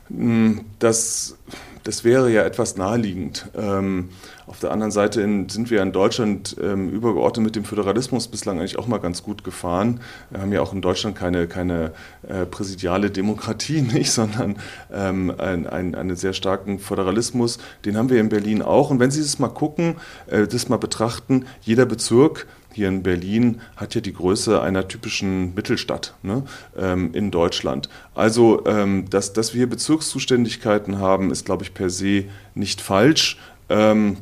Hm, 0.10 0.66
das 0.80 1.38
das 1.84 2.04
wäre 2.04 2.32
ja 2.32 2.44
etwas 2.44 2.76
naheliegend. 2.76 3.50
Ähm, 3.56 4.10
auf 4.48 4.60
der 4.60 4.72
anderen 4.72 4.92
Seite 4.92 5.22
in, 5.22 5.50
sind 5.50 5.70
wir 5.70 5.82
in 5.82 5.92
Deutschland 5.92 6.56
ähm, 6.62 6.90
übergeordnet 6.90 7.46
mit 7.46 7.56
dem 7.56 7.66
Föderalismus 7.66 8.28
bislang 8.28 8.60
eigentlich 8.60 8.78
auch 8.78 8.88
mal 8.88 8.98
ganz 8.98 9.24
gut 9.24 9.44
gefahren. 9.44 10.00
Wir 10.30 10.42
haben 10.42 10.52
ja 10.52 10.62
auch 10.62 10.74
in 10.74 10.82
Deutschland 10.82 11.16
keine, 11.16 11.48
keine 11.48 11.94
äh, 12.28 12.46
präsidiale 12.46 13.12
Demokratie, 13.12 13.82
nicht, 13.94 14.12
sondern 14.12 14.58
ähm, 14.92 15.34
ein, 15.38 15.68
ein, 15.68 15.96
einen 15.96 16.16
sehr 16.16 16.34
starken 16.34 16.80
Föderalismus. 16.80 17.60
Den 17.86 17.98
haben 17.98 18.10
wir 18.10 18.20
in 18.20 18.30
Berlin 18.30 18.62
auch. 18.62 18.90
Und 18.90 19.00
wenn 19.00 19.12
Sie 19.12 19.22
das 19.22 19.40
mal 19.40 19.50
gucken, 19.50 19.96
äh, 20.28 20.48
das 20.48 20.70
mal 20.70 20.78
betrachten, 20.78 21.46
jeder 21.62 21.86
Bezirk 21.86 22.48
hier 22.74 22.88
in 22.88 23.04
Berlin 23.04 23.62
hat 23.76 23.96
ja 23.96 24.02
die 24.02 24.14
Größe 24.14 24.62
einer 24.62 24.88
typischen 24.88 25.54
Mittelstadt 25.56 26.16
ne, 26.22 26.44
ähm, 26.78 27.14
in 27.14 27.32
Deutschland. 27.32 27.90
Also, 28.16 28.66
ähm, 28.66 29.10
dass, 29.10 29.34
dass 29.34 29.54
wir 29.54 29.68
Bezirkszuständigkeiten 29.68 31.00
haben, 31.00 31.32
ist, 31.32 31.46
glaube 31.46 31.64
ich, 31.64 31.74
per 31.74 31.90
se 31.90 32.26
nicht 32.56 32.82
falsch. 32.82 33.38
Ähm, 33.70 34.18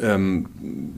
ähm, 0.00 0.46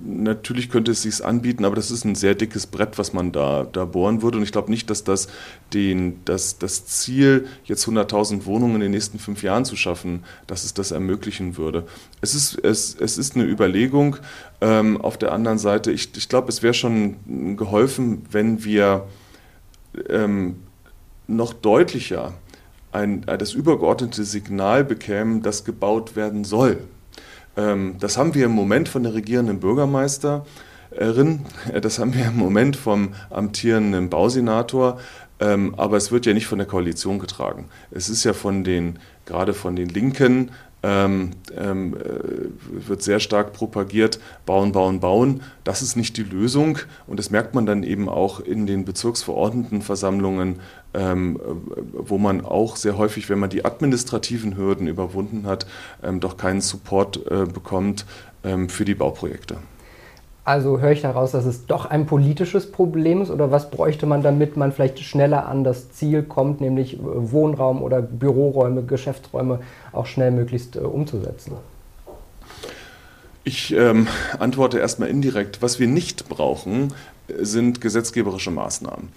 natürlich 0.05 0.71
könnte 0.71 0.93
es 0.93 1.03
sich 1.03 1.25
anbieten, 1.25 1.65
aber 1.65 1.77
das 1.77 1.91
ist 1.91 2.05
ein 2.05 2.15
sehr 2.15 2.35
dickes 2.35 2.67
Brett, 2.67 2.99
was 2.99 3.13
man 3.13 3.33
da, 3.33 3.65
da 3.65 3.85
bohren 3.85 4.23
würde. 4.23 4.39
Und 4.39 4.45
ich 4.45 4.53
glaube 4.53 4.71
nicht, 4.71 4.91
dass 4.91 5.05
das, 5.05 5.29
den, 5.73 6.21
das, 6.25 6.59
das 6.59 6.87
Ziel, 6.87 7.47
jetzt 7.65 7.87
100.000 7.87 8.47
Wohnungen 8.47 8.77
in 8.77 8.81
den 8.83 8.91
nächsten 8.93 9.19
fünf 9.19 9.43
Jahren 9.43 9.65
zu 9.65 9.77
schaffen, 9.77 10.25
dass 10.47 10.65
es 10.65 10.75
das 10.75 10.91
ermöglichen 10.91 11.57
würde. 11.57 11.85
Es 12.21 12.35
ist, 12.35 12.59
es, 12.65 12.97
es 12.99 13.19
ist 13.19 13.35
eine 13.35 13.45
Überlegung. 13.45 14.17
Ähm, 14.61 15.01
auf 15.01 15.19
der 15.19 15.33
anderen 15.33 15.59
Seite, 15.59 15.93
ich, 15.93 16.11
ich 16.17 16.29
glaube, 16.29 16.49
es 16.49 16.63
wäre 16.63 16.75
schon 16.75 17.57
geholfen, 17.57 18.27
wenn 18.31 18.65
wir 18.65 19.07
ähm, 20.09 20.57
noch 21.27 21.53
deutlicher 21.53 22.35
ein, 22.93 23.23
das 23.23 23.55
übergeordnete 23.55 24.25
Signal 24.25 24.85
bekämen, 24.85 25.43
das 25.43 25.65
gebaut 25.65 26.15
werden 26.15 26.45
soll. 26.45 26.79
Ähm, 27.57 27.97
das 28.01 28.17
haben 28.17 28.35
wir 28.35 28.47
im 28.47 28.53
Moment 28.53 28.89
von 28.89 29.03
der 29.03 29.15
regierenden 29.15 29.61
Bürgermeisterin, 29.61 31.47
das 31.81 31.99
haben 31.99 32.15
wir 32.15 32.27
im 32.27 32.37
Moment 32.37 32.77
vom 32.77 33.15
amtierenden 33.31 34.09
Bausenator, 34.09 34.99
ähm, 35.41 35.75
aber 35.77 35.97
es 35.97 36.13
wird 36.13 36.27
ja 36.27 36.35
nicht 36.35 36.47
von 36.47 36.59
der 36.59 36.67
Koalition 36.67 37.19
getragen. 37.19 37.69
Es 37.91 38.09
ist 38.09 38.25
ja 38.25 38.33
von 38.33 38.65
den, 38.65 38.99
gerade 39.27 39.55
von 39.55 39.77
den 39.77 39.89
Linken, 39.89 40.51
ähm, 40.83 41.31
ähm, 41.57 41.97
äh, 41.97 42.89
wird 42.89 43.03
sehr 43.03 43.21
stark 43.21 43.53
propagiert, 43.53 44.19
bauen, 44.47 44.73
bauen, 44.73 45.01
bauen. 45.01 45.43
Das 45.65 45.83
ist 45.83 45.97
nicht 45.97 46.17
die 46.17 46.25
Lösung 46.25 46.79
und 47.07 47.19
das 47.19 47.31
merkt 47.31 47.55
man 47.55 47.67
dann 47.67 47.83
eben 47.83 48.09
auch 48.09 48.41
in 48.41 48.67
den 48.67 48.85
Bezirksverordnetenversammlungen, 48.85 50.61
ähm, 50.95 51.41
wo 51.93 52.19
man 52.19 52.45
auch 52.45 52.77
sehr 52.77 52.99
häufig, 52.99 53.29
wenn 53.31 53.39
man 53.39 53.51
die 53.51 53.65
administrativen 53.65 54.57
Hürden 54.57 54.87
überwunden 54.89 55.47
hat, 55.47 55.67
ähm, 56.03 56.21
doch 56.21 56.37
keinen 56.37 56.61
Support 56.61 57.31
äh, 57.31 57.45
bekommt 57.45 58.05
ähm, 58.45 58.69
für 58.69 58.85
die 58.85 58.95
Bauprojekte. 58.95 59.59
Also 60.45 60.81
höre 60.81 60.91
ich 60.91 61.03
daraus, 61.03 61.31
dass 61.31 61.45
es 61.45 61.67
doch 61.67 61.87
ein 61.87 62.07
politisches 62.07 62.73
Problem 62.73 63.23
ist 63.23 63.31
oder 63.31 63.53
was 63.53 63.71
bräuchte 63.71 64.07
man, 64.07 64.23
damit 64.23 64.57
man 64.57 64.73
vielleicht 64.73 64.99
schneller 64.99 65.47
an 65.47 65.63
das 65.63 65.93
Ziel 65.93 66.25
kommt, 66.25 66.61
nämlich 66.61 66.95
äh, 66.95 67.01
Wohnraum 67.01 67.81
oder 67.81 68.03
Büroräume, 68.03 68.83
Geschäftsräume 68.83 69.61
auch 69.93 70.07
schnell 70.07 70.33
möglichst 70.33 70.75
äh, 70.75 70.81
umzusetzen? 70.81 71.53
Ich 73.45 73.73
ähm, 73.73 74.07
antworte 74.39 74.79
erstmal 74.79 75.09
indirekt. 75.09 75.63
Was 75.63 75.81
wir 75.81 75.89
nicht 75.89 76.29
brauchen, 76.29 76.95
sind 77.41 77.81
gesetzgeberische 77.81 78.51
Maßnahmen. 78.51 79.09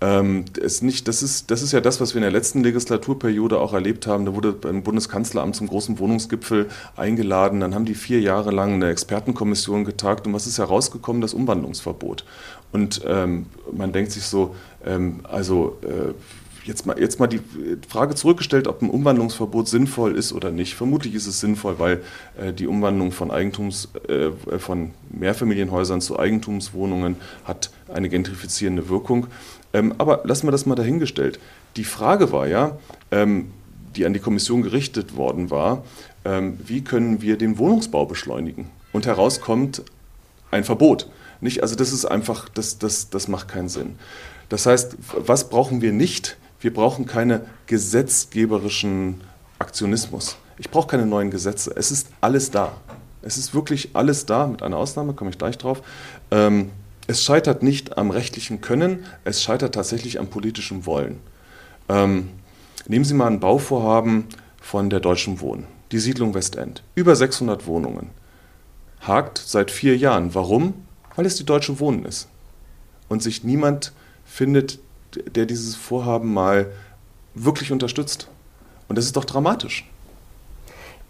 Ähm, 0.00 0.44
es 0.60 0.82
nicht, 0.82 1.08
das, 1.08 1.22
ist, 1.22 1.50
das 1.50 1.62
ist 1.62 1.72
ja 1.72 1.80
das, 1.80 2.00
was 2.00 2.14
wir 2.14 2.18
in 2.18 2.22
der 2.22 2.30
letzten 2.30 2.62
Legislaturperiode 2.62 3.58
auch 3.58 3.72
erlebt 3.72 4.06
haben. 4.06 4.24
Da 4.24 4.34
wurde 4.34 4.52
beim 4.52 4.82
Bundeskanzleramt 4.82 5.56
zum 5.56 5.66
großen 5.66 5.98
Wohnungsgipfel 5.98 6.68
eingeladen. 6.96 7.60
Dann 7.60 7.74
haben 7.74 7.84
die 7.84 7.94
vier 7.94 8.20
Jahre 8.20 8.50
lang 8.50 8.74
eine 8.74 8.90
Expertenkommission 8.90 9.84
getagt. 9.84 10.26
Und 10.26 10.32
was 10.32 10.46
ist 10.46 10.58
herausgekommen? 10.58 11.20
Das 11.20 11.34
Umwandlungsverbot. 11.34 12.24
Und 12.72 13.02
ähm, 13.06 13.46
man 13.72 13.92
denkt 13.92 14.12
sich 14.12 14.24
so, 14.24 14.54
ähm, 14.84 15.20
also 15.24 15.78
äh, 15.82 16.12
jetzt 16.64 16.86
mal, 16.86 16.98
jetzt 16.98 17.20
mal 17.20 17.26
die 17.26 17.40
Frage 17.88 18.14
zurückgestellt, 18.14 18.66
ob 18.66 18.82
ein 18.82 18.90
Umwandlungsverbot 18.90 19.68
sinnvoll 19.68 20.16
ist 20.16 20.32
oder 20.32 20.50
nicht. 20.50 20.74
Vermutlich 20.74 21.14
ist 21.14 21.26
es 21.26 21.40
sinnvoll, 21.40 21.78
weil 21.78 22.02
äh, 22.40 22.52
die 22.52 22.66
Umwandlung 22.66 23.12
von 23.12 23.30
Eigentums, 23.30 23.88
äh, 24.08 24.30
von 24.58 24.92
Mehrfamilienhäusern 25.10 26.00
zu 26.00 26.18
Eigentumswohnungen 26.18 27.16
hat 27.44 27.70
eine 27.92 28.08
gentrifizierende 28.08 28.88
Wirkung. 28.88 29.26
Ähm, 29.72 29.94
aber 29.98 30.22
lassen 30.24 30.46
wir 30.46 30.52
das 30.52 30.66
mal 30.66 30.74
dahingestellt. 30.74 31.38
Die 31.76 31.84
Frage 31.84 32.32
war 32.32 32.46
ja, 32.46 32.78
ähm, 33.10 33.50
die 33.96 34.06
an 34.06 34.12
die 34.12 34.20
Kommission 34.20 34.62
gerichtet 34.62 35.16
worden 35.16 35.50
war, 35.50 35.84
ähm, 36.24 36.58
wie 36.64 36.82
können 36.82 37.22
wir 37.22 37.36
den 37.36 37.58
Wohnungsbau 37.58 38.06
beschleunigen? 38.06 38.70
Und 38.92 39.06
herauskommt 39.06 39.82
ein 40.50 40.64
Verbot. 40.64 41.08
Nicht? 41.40 41.62
Also 41.62 41.74
das 41.76 41.92
ist 41.92 42.04
einfach, 42.04 42.48
das, 42.48 42.78
das, 42.78 43.10
das 43.10 43.28
macht 43.28 43.48
keinen 43.48 43.68
Sinn. 43.68 43.96
Das 44.48 44.66
heißt, 44.66 44.96
was 45.16 45.48
brauchen 45.48 45.80
wir 45.80 45.92
nicht? 45.92 46.36
Wir 46.64 46.72
brauchen 46.72 47.04
keine 47.04 47.42
gesetzgeberischen 47.66 49.20
Aktionismus. 49.58 50.38
Ich 50.56 50.70
brauche 50.70 50.86
keine 50.86 51.04
neuen 51.04 51.30
Gesetze. 51.30 51.70
Es 51.76 51.90
ist 51.90 52.08
alles 52.22 52.50
da. 52.50 52.72
Es 53.20 53.36
ist 53.36 53.52
wirklich 53.52 53.90
alles 53.92 54.24
da, 54.24 54.46
mit 54.46 54.62
einer 54.62 54.78
Ausnahme, 54.78 55.12
komme 55.12 55.28
ich 55.28 55.36
gleich 55.36 55.58
drauf. 55.58 55.82
Ähm, 56.30 56.70
es 57.06 57.22
scheitert 57.22 57.62
nicht 57.62 57.98
am 57.98 58.10
rechtlichen 58.10 58.62
Können, 58.62 59.04
es 59.24 59.42
scheitert 59.42 59.74
tatsächlich 59.74 60.18
am 60.18 60.28
politischen 60.28 60.86
Wollen. 60.86 61.18
Ähm, 61.90 62.30
nehmen 62.88 63.04
Sie 63.04 63.12
mal 63.12 63.26
ein 63.26 63.40
Bauvorhaben 63.40 64.24
von 64.58 64.88
der 64.88 65.00
Deutschen 65.00 65.42
Wohnen, 65.42 65.66
die 65.92 65.98
Siedlung 65.98 66.32
Westend. 66.32 66.82
Über 66.94 67.14
600 67.14 67.66
Wohnungen. 67.66 68.08
Hakt 69.02 69.36
seit 69.36 69.70
vier 69.70 69.98
Jahren. 69.98 70.34
Warum? 70.34 70.72
Weil 71.14 71.26
es 71.26 71.36
die 71.36 71.44
Deutsche 71.44 71.78
Wohnen 71.78 72.06
ist. 72.06 72.26
Und 73.10 73.22
sich 73.22 73.44
niemand 73.44 73.92
findet, 74.24 74.78
der 75.34 75.46
dieses 75.46 75.76
Vorhaben 75.76 76.32
mal 76.32 76.66
wirklich 77.34 77.72
unterstützt. 77.72 78.28
Und 78.88 78.96
das 78.96 79.06
ist 79.06 79.16
doch 79.16 79.24
dramatisch. 79.24 79.88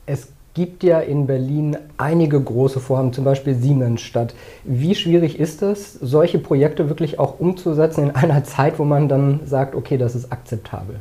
Es 0.06 0.28
gibt 0.54 0.84
ja 0.84 1.00
in 1.00 1.26
Berlin 1.26 1.76
einige 1.96 2.40
große 2.40 2.78
Vorhaben, 2.78 3.12
zum 3.12 3.25
Beispiel 3.25 3.54
Siemensstadt. 3.54 4.34
Wie 4.62 4.94
schwierig 4.94 5.38
ist 5.38 5.62
es, 5.62 5.94
solche 5.94 6.38
Projekte 6.38 6.88
wirklich 6.88 7.18
auch 7.18 7.40
umzusetzen 7.40 8.04
in 8.04 8.11
einer 8.12 8.44
Zeit, 8.44 8.78
wo 8.78 8.84
man 8.84 9.08
dann 9.08 9.40
sagt, 9.44 9.75
okay, 9.75 9.99
das 9.99 10.14
ist 10.14 10.30
akzeptabel? 10.30 11.00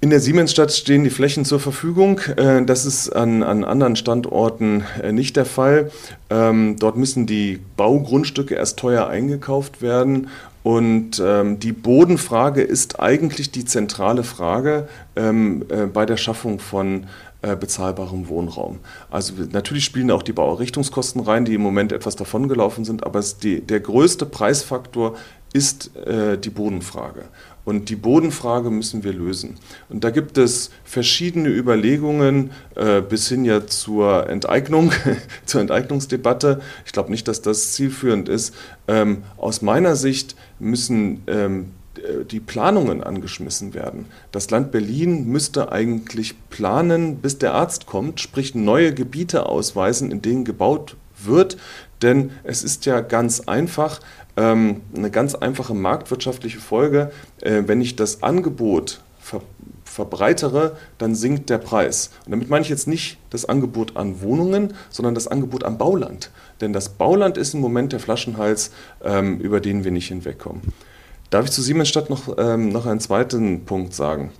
In 0.00 0.10
der 0.10 0.20
Siemensstadt 0.20 0.72
stehen 0.72 1.04
die 1.04 1.10
Flächen 1.10 1.46
zur 1.46 1.58
Verfügung. 1.58 2.20
Äh, 2.36 2.64
das 2.66 2.84
ist 2.84 3.08
an, 3.08 3.42
an 3.42 3.64
anderen 3.64 3.96
Standorten 3.96 4.84
äh, 5.02 5.10
nicht 5.10 5.36
der 5.36 5.46
Fall. 5.46 5.90
Ähm, 6.28 6.76
dort 6.78 6.96
müssen 6.96 7.26
die 7.26 7.60
Baugrundstücke 7.76 8.54
erst 8.54 8.78
teuer 8.78 9.06
eingekauft 9.06 9.80
werden 9.80 10.28
und 10.66 11.22
ähm, 11.24 11.60
die 11.60 11.70
Bodenfrage 11.70 12.60
ist 12.60 12.98
eigentlich 12.98 13.52
die 13.52 13.64
zentrale 13.64 14.24
Frage 14.24 14.88
ähm, 15.14 15.64
äh, 15.68 15.86
bei 15.86 16.06
der 16.06 16.16
Schaffung 16.16 16.58
von 16.58 17.06
äh, 17.42 17.54
bezahlbarem 17.54 18.26
Wohnraum. 18.26 18.80
Also 19.08 19.34
natürlich 19.52 19.84
spielen 19.84 20.10
auch 20.10 20.24
die 20.24 20.32
Bauerrichtungskosten 20.32 21.20
rein, 21.20 21.44
die 21.44 21.54
im 21.54 21.60
Moment 21.60 21.92
etwas 21.92 22.16
davongelaufen 22.16 22.84
sind, 22.84 23.06
aber 23.06 23.22
die, 23.44 23.60
der 23.60 23.78
größte 23.78 24.26
Preisfaktor 24.26 25.14
ist 25.52 25.94
äh, 25.98 26.36
die 26.36 26.50
Bodenfrage. 26.50 27.26
Und 27.66 27.90
die 27.90 27.96
Bodenfrage 27.96 28.70
müssen 28.70 29.04
wir 29.04 29.12
lösen. 29.12 29.56
Und 29.90 30.04
da 30.04 30.10
gibt 30.10 30.38
es 30.38 30.70
verschiedene 30.84 31.48
Überlegungen 31.48 32.52
äh, 32.76 33.02
bis 33.02 33.28
hin 33.28 33.44
ja 33.44 33.66
zur 33.66 34.30
Enteignung, 34.30 34.92
zur 35.44 35.60
Enteignungsdebatte. 35.60 36.62
Ich 36.86 36.92
glaube 36.92 37.10
nicht, 37.10 37.28
dass 37.28 37.42
das 37.42 37.72
zielführend 37.72 38.30
ist. 38.30 38.54
Ähm, 38.88 39.24
aus 39.36 39.62
meiner 39.62 39.96
Sicht 39.96 40.36
müssen 40.60 41.22
ähm, 41.26 41.72
die 42.30 42.40
Planungen 42.40 43.02
angeschmissen 43.02 43.74
werden. 43.74 44.06
Das 44.30 44.50
Land 44.50 44.70
Berlin 44.70 45.26
müsste 45.26 45.72
eigentlich 45.72 46.34
planen, 46.50 47.16
bis 47.16 47.38
der 47.38 47.54
Arzt 47.54 47.86
kommt, 47.86 48.20
sprich 48.20 48.54
neue 48.54 48.94
Gebiete 48.94 49.46
ausweisen, 49.46 50.10
in 50.10 50.22
denen 50.22 50.44
gebaut 50.44 50.96
wird. 51.22 51.56
Denn 52.02 52.30
es 52.44 52.62
ist 52.62 52.86
ja 52.86 53.00
ganz 53.00 53.40
einfach, 53.40 54.00
ähm, 54.36 54.82
eine 54.94 55.10
ganz 55.10 55.34
einfache 55.34 55.74
marktwirtschaftliche 55.74 56.58
Folge. 56.58 57.10
Äh, 57.40 57.62
wenn 57.66 57.80
ich 57.80 57.96
das 57.96 58.22
Angebot 58.22 59.00
ver 59.20 59.42
verbreitere, 59.84 60.76
dann 60.98 61.14
sinkt 61.14 61.48
der 61.48 61.56
Preis. 61.56 62.10
Und 62.26 62.32
damit 62.32 62.50
meine 62.50 62.62
ich 62.62 62.68
jetzt 62.68 62.86
nicht 62.86 63.16
das 63.30 63.46
Angebot 63.46 63.96
an 63.96 64.20
Wohnungen, 64.20 64.74
sondern 64.90 65.14
das 65.14 65.26
Angebot 65.26 65.64
an 65.64 65.78
Bauland. 65.78 66.30
Denn 66.60 66.74
das 66.74 66.90
Bauland 66.90 67.38
ist 67.38 67.54
im 67.54 67.60
Moment 67.60 67.94
der 67.94 68.00
Flaschenhals, 68.00 68.72
ähm, 69.02 69.40
über 69.40 69.60
den 69.60 69.84
wir 69.84 69.92
nicht 69.92 70.08
hinwegkommen. 70.08 70.60
Darf 71.30 71.46
ich 71.46 71.52
zu 71.52 71.62
Siemensstadt 71.62 72.10
noch, 72.10 72.36
ähm, 72.36 72.68
noch 72.68 72.84
einen 72.84 73.00
zweiten 73.00 73.64
Punkt 73.64 73.94
sagen? 73.94 74.32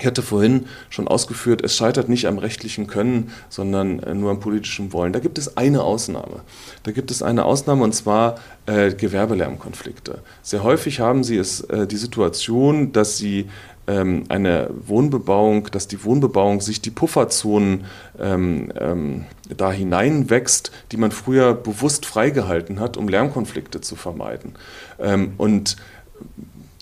Ich 0.00 0.06
hatte 0.06 0.22
vorhin 0.22 0.66
schon 0.90 1.08
ausgeführt, 1.08 1.62
es 1.64 1.76
scheitert 1.76 2.08
nicht 2.08 2.26
am 2.26 2.38
rechtlichen 2.38 2.86
Können, 2.86 3.32
sondern 3.48 4.00
äh, 4.00 4.14
nur 4.14 4.30
am 4.30 4.38
politischen 4.38 4.92
Wollen. 4.92 5.12
Da 5.12 5.18
gibt 5.18 5.38
es 5.38 5.56
eine 5.56 5.82
Ausnahme. 5.82 6.40
Da 6.84 6.92
gibt 6.92 7.10
es 7.10 7.22
eine 7.22 7.44
Ausnahme 7.44 7.82
und 7.82 7.94
zwar 7.94 8.36
äh, 8.66 8.92
Gewerbelärmkonflikte. 8.92 10.20
Sehr 10.42 10.62
häufig 10.62 11.00
haben 11.00 11.24
Sie 11.24 11.36
es 11.36 11.62
äh, 11.62 11.88
die 11.88 11.96
Situation, 11.96 12.92
dass 12.92 13.18
Sie 13.18 13.48
ähm, 13.88 14.24
eine 14.28 14.70
Wohnbebauung, 14.86 15.68
dass 15.72 15.88
die 15.88 16.04
Wohnbebauung 16.04 16.60
sich 16.60 16.80
die 16.80 16.90
Pufferzonen 16.90 17.86
ähm, 18.20 18.70
ähm, 18.78 19.24
da 19.56 19.72
hineinwächst, 19.72 20.70
die 20.92 20.96
man 20.96 21.10
früher 21.10 21.54
bewusst 21.54 22.06
freigehalten 22.06 22.78
hat, 22.78 22.96
um 22.96 23.08
Lärmkonflikte 23.08 23.80
zu 23.80 23.96
vermeiden. 23.96 24.54
Ähm, 25.00 25.32
und 25.38 25.76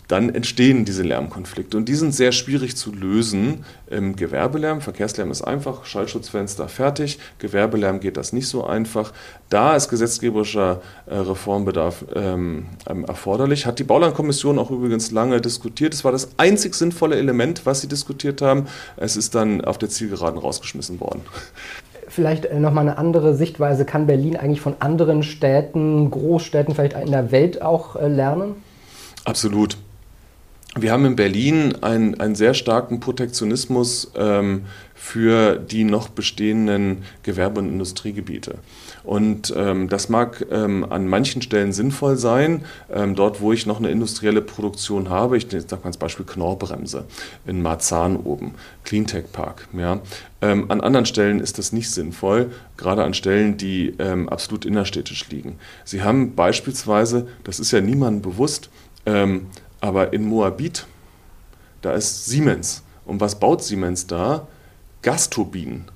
dann 0.08 0.34
entstehen 0.34 0.84
diese 0.84 1.02
Lärmkonflikte. 1.02 1.76
Und 1.76 1.88
die 1.88 1.94
sind 1.94 2.14
sehr 2.14 2.32
schwierig 2.32 2.76
zu 2.76 2.92
lösen 2.92 3.64
im 3.88 4.14
Gewerbelärm. 4.14 4.80
Verkehrslärm 4.80 5.30
ist 5.30 5.42
einfach, 5.42 5.84
Schallschutzfenster 5.84 6.68
fertig. 6.68 7.18
Gewerbelärm 7.38 8.00
geht 8.00 8.16
das 8.16 8.32
nicht 8.32 8.48
so 8.48 8.64
einfach. 8.64 9.12
Da 9.48 9.74
ist 9.74 9.88
gesetzgeberischer 9.88 10.80
äh, 11.06 11.16
Reformbedarf 11.16 12.04
ähm, 12.14 12.66
ähm, 12.88 13.04
erforderlich. 13.04 13.66
Hat 13.66 13.78
die 13.78 13.84
Baulandkommission 13.84 14.58
auch 14.58 14.70
übrigens 14.70 15.10
lange 15.10 15.40
diskutiert. 15.40 15.94
Es 15.94 16.04
war 16.04 16.12
das 16.12 16.30
einzig 16.36 16.74
sinnvolle 16.74 17.16
Element, 17.16 17.66
was 17.66 17.80
sie 17.80 17.88
diskutiert 17.88 18.42
haben. 18.42 18.66
Es 18.96 19.16
ist 19.16 19.34
dann 19.34 19.60
auf 19.60 19.78
der 19.78 19.88
Zielgeraden 19.88 20.38
rausgeschmissen 20.38 21.00
worden. 21.00 21.22
Vielleicht 22.08 22.44
äh, 22.44 22.60
nochmal 22.60 22.88
eine 22.88 22.98
andere 22.98 23.34
Sichtweise. 23.34 23.84
Kann 23.84 24.06
Berlin 24.06 24.36
eigentlich 24.36 24.60
von 24.60 24.76
anderen 24.78 25.24
Städten, 25.24 26.10
Großstädten 26.12 26.76
vielleicht 26.76 26.96
in 26.96 27.10
der 27.10 27.32
Welt 27.32 27.60
auch 27.60 27.96
äh, 27.96 28.06
lernen? 28.06 28.54
Absolut. 29.24 29.76
Wir 30.78 30.92
haben 30.92 31.06
in 31.06 31.16
Berlin 31.16 31.76
einen, 31.80 32.20
einen 32.20 32.34
sehr 32.34 32.52
starken 32.52 33.00
Protektionismus 33.00 34.12
ähm, 34.14 34.66
für 34.94 35.56
die 35.56 35.84
noch 35.84 36.10
bestehenden 36.10 37.04
Gewerbe- 37.22 37.60
und 37.60 37.68
Industriegebiete. 37.68 38.56
Und 39.02 39.54
ähm, 39.56 39.88
das 39.88 40.10
mag 40.10 40.44
ähm, 40.50 40.84
an 40.90 41.08
manchen 41.08 41.40
Stellen 41.40 41.72
sinnvoll 41.72 42.18
sein, 42.18 42.66
ähm, 42.92 43.14
dort 43.14 43.40
wo 43.40 43.52
ich 43.52 43.64
noch 43.64 43.78
eine 43.78 43.90
industrielle 43.90 44.42
Produktion 44.42 45.08
habe. 45.08 45.38
Ich 45.38 45.46
sage 45.50 45.76
mal 45.76 45.86
als 45.86 45.96
Beispiel 45.96 46.26
Knorrbremse 46.26 47.04
in 47.46 47.62
Marzahn 47.62 48.16
oben, 48.16 48.54
Cleantech 48.84 49.32
Park. 49.32 49.68
Ja. 49.72 50.00
Ähm, 50.42 50.70
an 50.70 50.82
anderen 50.82 51.06
Stellen 51.06 51.40
ist 51.40 51.56
das 51.56 51.72
nicht 51.72 51.90
sinnvoll, 51.90 52.50
gerade 52.76 53.02
an 53.02 53.14
Stellen, 53.14 53.56
die 53.56 53.94
ähm, 53.98 54.28
absolut 54.28 54.66
innerstädtisch 54.66 55.26
liegen. 55.30 55.58
Sie 55.84 56.02
haben 56.02 56.34
beispielsweise, 56.34 57.28
das 57.44 57.60
ist 57.60 57.70
ja 57.70 57.80
niemandem 57.80 58.20
bewusst, 58.20 58.68
ähm, 59.06 59.46
aber 59.86 60.12
in 60.12 60.24
Moabit, 60.24 60.86
da 61.80 61.92
ist 61.92 62.26
Siemens. 62.26 62.82
Und 63.04 63.20
was 63.20 63.38
baut 63.38 63.62
Siemens 63.62 64.06
da? 64.06 64.48
Gasturbinen. 65.02 65.90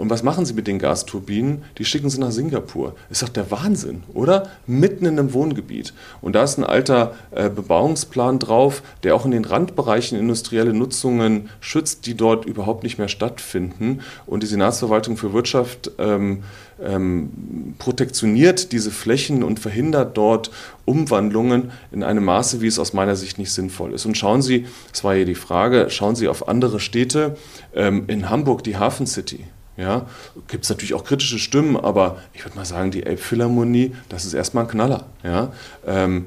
Und 0.00 0.08
was 0.08 0.22
machen 0.22 0.46
sie 0.46 0.54
mit 0.54 0.66
den 0.66 0.78
Gasturbinen? 0.78 1.62
Die 1.76 1.84
schicken 1.84 2.08
sie 2.08 2.18
nach 2.20 2.30
Singapur. 2.30 2.94
Ist 3.10 3.20
doch 3.20 3.28
der 3.28 3.50
Wahnsinn, 3.50 4.02
oder? 4.14 4.48
Mitten 4.66 5.04
in 5.04 5.18
einem 5.18 5.34
Wohngebiet. 5.34 5.92
Und 6.22 6.32
da 6.32 6.42
ist 6.42 6.56
ein 6.56 6.64
alter 6.64 7.14
äh, 7.32 7.50
Bebauungsplan 7.50 8.38
drauf, 8.38 8.82
der 9.02 9.14
auch 9.14 9.26
in 9.26 9.30
den 9.30 9.44
Randbereichen 9.44 10.18
industrielle 10.18 10.72
Nutzungen 10.72 11.50
schützt, 11.60 12.06
die 12.06 12.14
dort 12.14 12.46
überhaupt 12.46 12.82
nicht 12.82 12.96
mehr 12.96 13.08
stattfinden. 13.08 14.00
Und 14.24 14.42
die 14.42 14.46
Senatsverwaltung 14.46 15.18
für 15.18 15.34
Wirtschaft 15.34 15.90
ähm, 15.98 16.44
ähm, 16.82 17.74
protektioniert 17.78 18.72
diese 18.72 18.92
Flächen 18.92 19.42
und 19.42 19.60
verhindert 19.60 20.16
dort 20.16 20.50
Umwandlungen 20.86 21.72
in 21.92 22.04
einem 22.04 22.24
Maße, 22.24 22.62
wie 22.62 22.68
es 22.68 22.78
aus 22.78 22.94
meiner 22.94 23.16
Sicht 23.16 23.36
nicht 23.36 23.52
sinnvoll 23.52 23.92
ist. 23.92 24.06
Und 24.06 24.16
schauen 24.16 24.40
Sie, 24.40 24.64
das 24.92 25.04
war 25.04 25.14
hier 25.14 25.26
die 25.26 25.34
Frage, 25.34 25.90
schauen 25.90 26.16
Sie 26.16 26.26
auf 26.26 26.48
andere 26.48 26.80
Städte. 26.80 27.36
Ähm, 27.74 28.04
in 28.06 28.30
Hamburg 28.30 28.64
die 28.64 28.78
Hafen 28.78 29.06
City. 29.06 29.44
Ja, 29.80 30.06
gibt 30.48 30.64
es 30.64 30.70
natürlich 30.70 30.92
auch 30.92 31.04
kritische 31.04 31.38
Stimmen, 31.38 31.74
aber 31.74 32.18
ich 32.34 32.44
würde 32.44 32.54
mal 32.56 32.66
sagen, 32.66 32.90
die 32.90 33.02
Elbphilharmonie, 33.02 33.94
das 34.10 34.26
ist 34.26 34.34
erstmal 34.34 34.64
ein 34.64 34.70
Knaller. 34.70 35.06
Ja? 35.24 35.52
Ähm, 35.86 36.26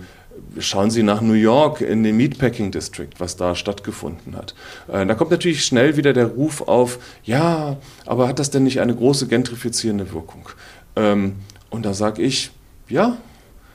schauen 0.58 0.90
Sie 0.90 1.04
nach 1.04 1.22
New 1.22 1.34
York 1.34 1.82
in 1.82 2.02
den 2.02 2.18
Meatpacking 2.18 2.72
District, 2.72 3.12
was 3.20 3.36
da 3.36 3.54
stattgefunden 3.54 4.36
hat. 4.36 4.56
Äh, 4.92 5.06
da 5.06 5.14
kommt 5.14 5.30
natürlich 5.30 5.64
schnell 5.64 5.98
wieder 5.98 6.14
der 6.14 6.26
Ruf 6.26 6.62
auf, 6.62 6.98
ja, 7.24 7.78
aber 8.08 8.28
hat 8.28 8.40
das 8.40 8.50
denn 8.50 8.64
nicht 8.64 8.82
eine 8.82 8.96
große 8.96 9.28
gentrifizierende 9.28 10.12
Wirkung? 10.14 10.50
Ähm, 10.96 11.36
und 11.70 11.86
da 11.86 11.94
sage 11.94 12.24
ich, 12.24 12.50
ja, 12.90 13.18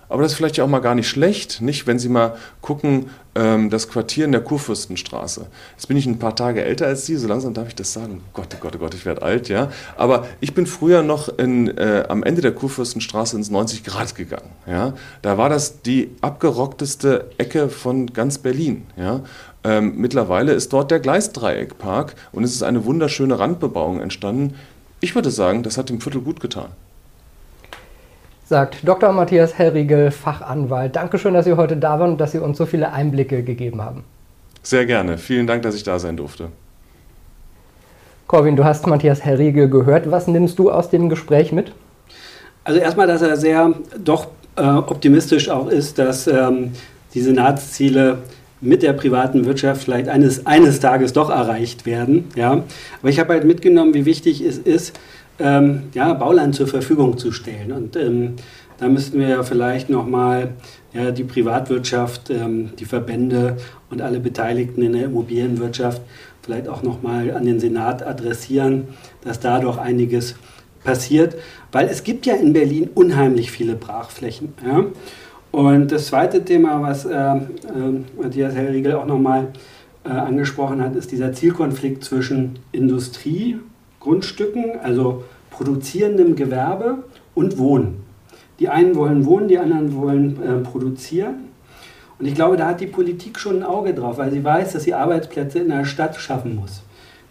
aber 0.08 0.22
das 0.22 0.32
ist 0.32 0.38
vielleicht 0.38 0.56
ja 0.56 0.64
auch 0.64 0.68
mal 0.68 0.80
gar 0.80 0.94
nicht 0.94 1.08
schlecht, 1.08 1.60
nicht? 1.60 1.86
Wenn 1.86 1.98
Sie 1.98 2.08
mal 2.08 2.36
gucken, 2.60 3.10
ähm, 3.34 3.70
das 3.70 3.88
Quartier 3.88 4.24
in 4.24 4.32
der 4.32 4.40
Kurfürstenstraße. 4.40 5.46
Jetzt 5.72 5.86
bin 5.86 5.96
ich 5.96 6.06
ein 6.06 6.18
paar 6.18 6.34
Tage 6.34 6.64
älter 6.64 6.86
als 6.86 7.06
Sie, 7.06 7.16
so 7.16 7.28
langsam 7.28 7.54
darf 7.54 7.68
ich 7.68 7.74
das 7.74 7.92
sagen. 7.92 8.22
Gott, 8.32 8.48
oh 8.54 8.58
Gott, 8.60 8.76
oh 8.76 8.78
Gott, 8.78 8.94
ich 8.94 9.04
werde 9.04 9.22
alt, 9.22 9.48
ja. 9.48 9.70
Aber 9.96 10.26
ich 10.40 10.54
bin 10.54 10.66
früher 10.66 11.02
noch 11.02 11.28
in, 11.38 11.76
äh, 11.76 12.04
am 12.08 12.22
Ende 12.22 12.40
der 12.40 12.52
Kurfürstenstraße 12.52 13.36
ins 13.36 13.50
90 13.50 13.84
Grad 13.84 14.14
gegangen, 14.14 14.50
ja. 14.66 14.94
Da 15.22 15.38
war 15.38 15.48
das 15.48 15.82
die 15.82 16.10
abgerockteste 16.20 17.30
Ecke 17.38 17.68
von 17.68 18.12
ganz 18.12 18.38
Berlin, 18.38 18.86
ja. 18.96 19.20
Ähm, 19.64 19.94
mittlerweile 19.96 20.52
ist 20.52 20.72
dort 20.72 20.90
der 20.90 21.00
Gleisdreieckpark 21.00 22.14
und 22.32 22.44
es 22.44 22.54
ist 22.54 22.62
eine 22.62 22.84
wunderschöne 22.84 23.38
Randbebauung 23.38 24.00
entstanden. 24.00 24.54
Ich 25.00 25.14
würde 25.14 25.30
sagen, 25.30 25.62
das 25.62 25.76
hat 25.76 25.90
dem 25.90 26.00
Viertel 26.00 26.22
gut 26.22 26.40
getan 26.40 26.70
sagt 28.48 28.88
Dr. 28.88 29.12
Matthias 29.12 29.58
Hellriegel, 29.58 30.10
Fachanwalt. 30.10 30.96
Dankeschön, 30.96 31.34
dass 31.34 31.44
Sie 31.44 31.52
heute 31.52 31.76
da 31.76 32.00
waren 32.00 32.12
und 32.12 32.20
dass 32.20 32.32
Sie 32.32 32.38
uns 32.38 32.56
so 32.56 32.64
viele 32.64 32.92
Einblicke 32.92 33.42
gegeben 33.42 33.82
haben. 33.82 34.04
Sehr 34.62 34.86
gerne. 34.86 35.18
Vielen 35.18 35.46
Dank, 35.46 35.62
dass 35.62 35.74
ich 35.74 35.82
da 35.82 35.98
sein 35.98 36.16
durfte. 36.16 36.48
Corwin, 38.26 38.56
du 38.56 38.64
hast 38.64 38.86
Matthias 38.86 39.22
Hellriegel 39.22 39.68
gehört. 39.68 40.10
Was 40.10 40.28
nimmst 40.28 40.58
du 40.58 40.70
aus 40.70 40.88
dem 40.88 41.10
Gespräch 41.10 41.52
mit? 41.52 41.72
Also 42.64 42.80
erstmal, 42.80 43.06
dass 43.06 43.20
er 43.20 43.36
sehr 43.36 43.74
doch 44.02 44.28
äh, 44.56 44.62
optimistisch 44.62 45.50
auch 45.50 45.68
ist, 45.68 45.98
dass 45.98 46.26
ähm, 46.26 46.72
die 47.14 47.20
Senatsziele 47.20 48.18
mit 48.60 48.82
der 48.82 48.92
privaten 48.94 49.44
Wirtschaft 49.44 49.84
vielleicht 49.84 50.08
eines, 50.08 50.46
eines 50.46 50.80
Tages 50.80 51.12
doch 51.12 51.30
erreicht 51.30 51.86
werden. 51.86 52.28
Ja? 52.34 52.64
Aber 53.00 53.10
ich 53.10 53.20
habe 53.20 53.34
halt 53.34 53.44
mitgenommen, 53.44 53.94
wie 53.94 54.04
wichtig 54.04 54.40
es 54.40 54.58
ist, 54.58 54.98
ähm, 55.38 55.84
ja, 55.94 56.12
Bauland 56.14 56.54
zur 56.54 56.66
Verfügung 56.66 57.18
zu 57.18 57.32
stellen. 57.32 57.72
Und 57.72 57.96
ähm, 57.96 58.34
da 58.78 58.88
müssten 58.88 59.18
wir 59.18 59.28
ja 59.28 59.42
vielleicht 59.42 59.90
nochmal 59.90 60.54
ja, 60.92 61.10
die 61.10 61.24
Privatwirtschaft, 61.24 62.30
ähm, 62.30 62.70
die 62.78 62.84
Verbände 62.84 63.56
und 63.90 64.02
alle 64.02 64.20
Beteiligten 64.20 64.82
in 64.82 64.92
der 64.92 65.04
Immobilienwirtschaft 65.04 66.02
vielleicht 66.42 66.68
auch 66.68 66.82
nochmal 66.82 67.32
an 67.32 67.44
den 67.44 67.60
Senat 67.60 68.06
adressieren, 68.06 68.88
dass 69.22 69.40
da 69.40 69.60
doch 69.60 69.76
einiges 69.76 70.34
passiert, 70.82 71.36
weil 71.72 71.88
es 71.88 72.04
gibt 72.04 72.24
ja 72.24 72.34
in 72.34 72.52
Berlin 72.52 72.88
unheimlich 72.94 73.50
viele 73.50 73.74
Brachflächen. 73.74 74.54
Ja? 74.64 74.86
Und 75.50 75.92
das 75.92 76.06
zweite 76.06 76.44
Thema, 76.44 76.80
was 76.82 77.04
äh, 77.04 77.14
äh, 77.14 77.40
Matthias 78.20 78.54
Hellriegel 78.54 78.94
auch 78.94 79.06
nochmal 79.06 79.48
äh, 80.04 80.10
angesprochen 80.10 80.82
hat, 80.82 80.94
ist 80.96 81.10
dieser 81.10 81.32
Zielkonflikt 81.32 82.04
zwischen 82.04 82.58
Industrie 82.72 83.58
Grundstücken, 84.00 84.78
also 84.82 85.24
produzierendem 85.50 86.36
Gewerbe 86.36 87.04
und 87.34 87.58
Wohnen. 87.58 88.04
Die 88.60 88.68
einen 88.68 88.96
wollen 88.96 89.24
wohnen, 89.26 89.48
die 89.48 89.58
anderen 89.58 89.94
wollen 89.94 90.42
äh, 90.42 90.58
produzieren. 90.68 91.48
Und 92.18 92.26
ich 92.26 92.34
glaube, 92.34 92.56
da 92.56 92.66
hat 92.66 92.80
die 92.80 92.86
Politik 92.86 93.38
schon 93.38 93.56
ein 93.56 93.62
Auge 93.62 93.94
drauf, 93.94 94.18
weil 94.18 94.32
sie 94.32 94.42
weiß, 94.42 94.72
dass 94.72 94.82
sie 94.82 94.94
Arbeitsplätze 94.94 95.60
in 95.60 95.68
der 95.68 95.84
Stadt 95.84 96.16
schaffen 96.16 96.56
muss. 96.56 96.82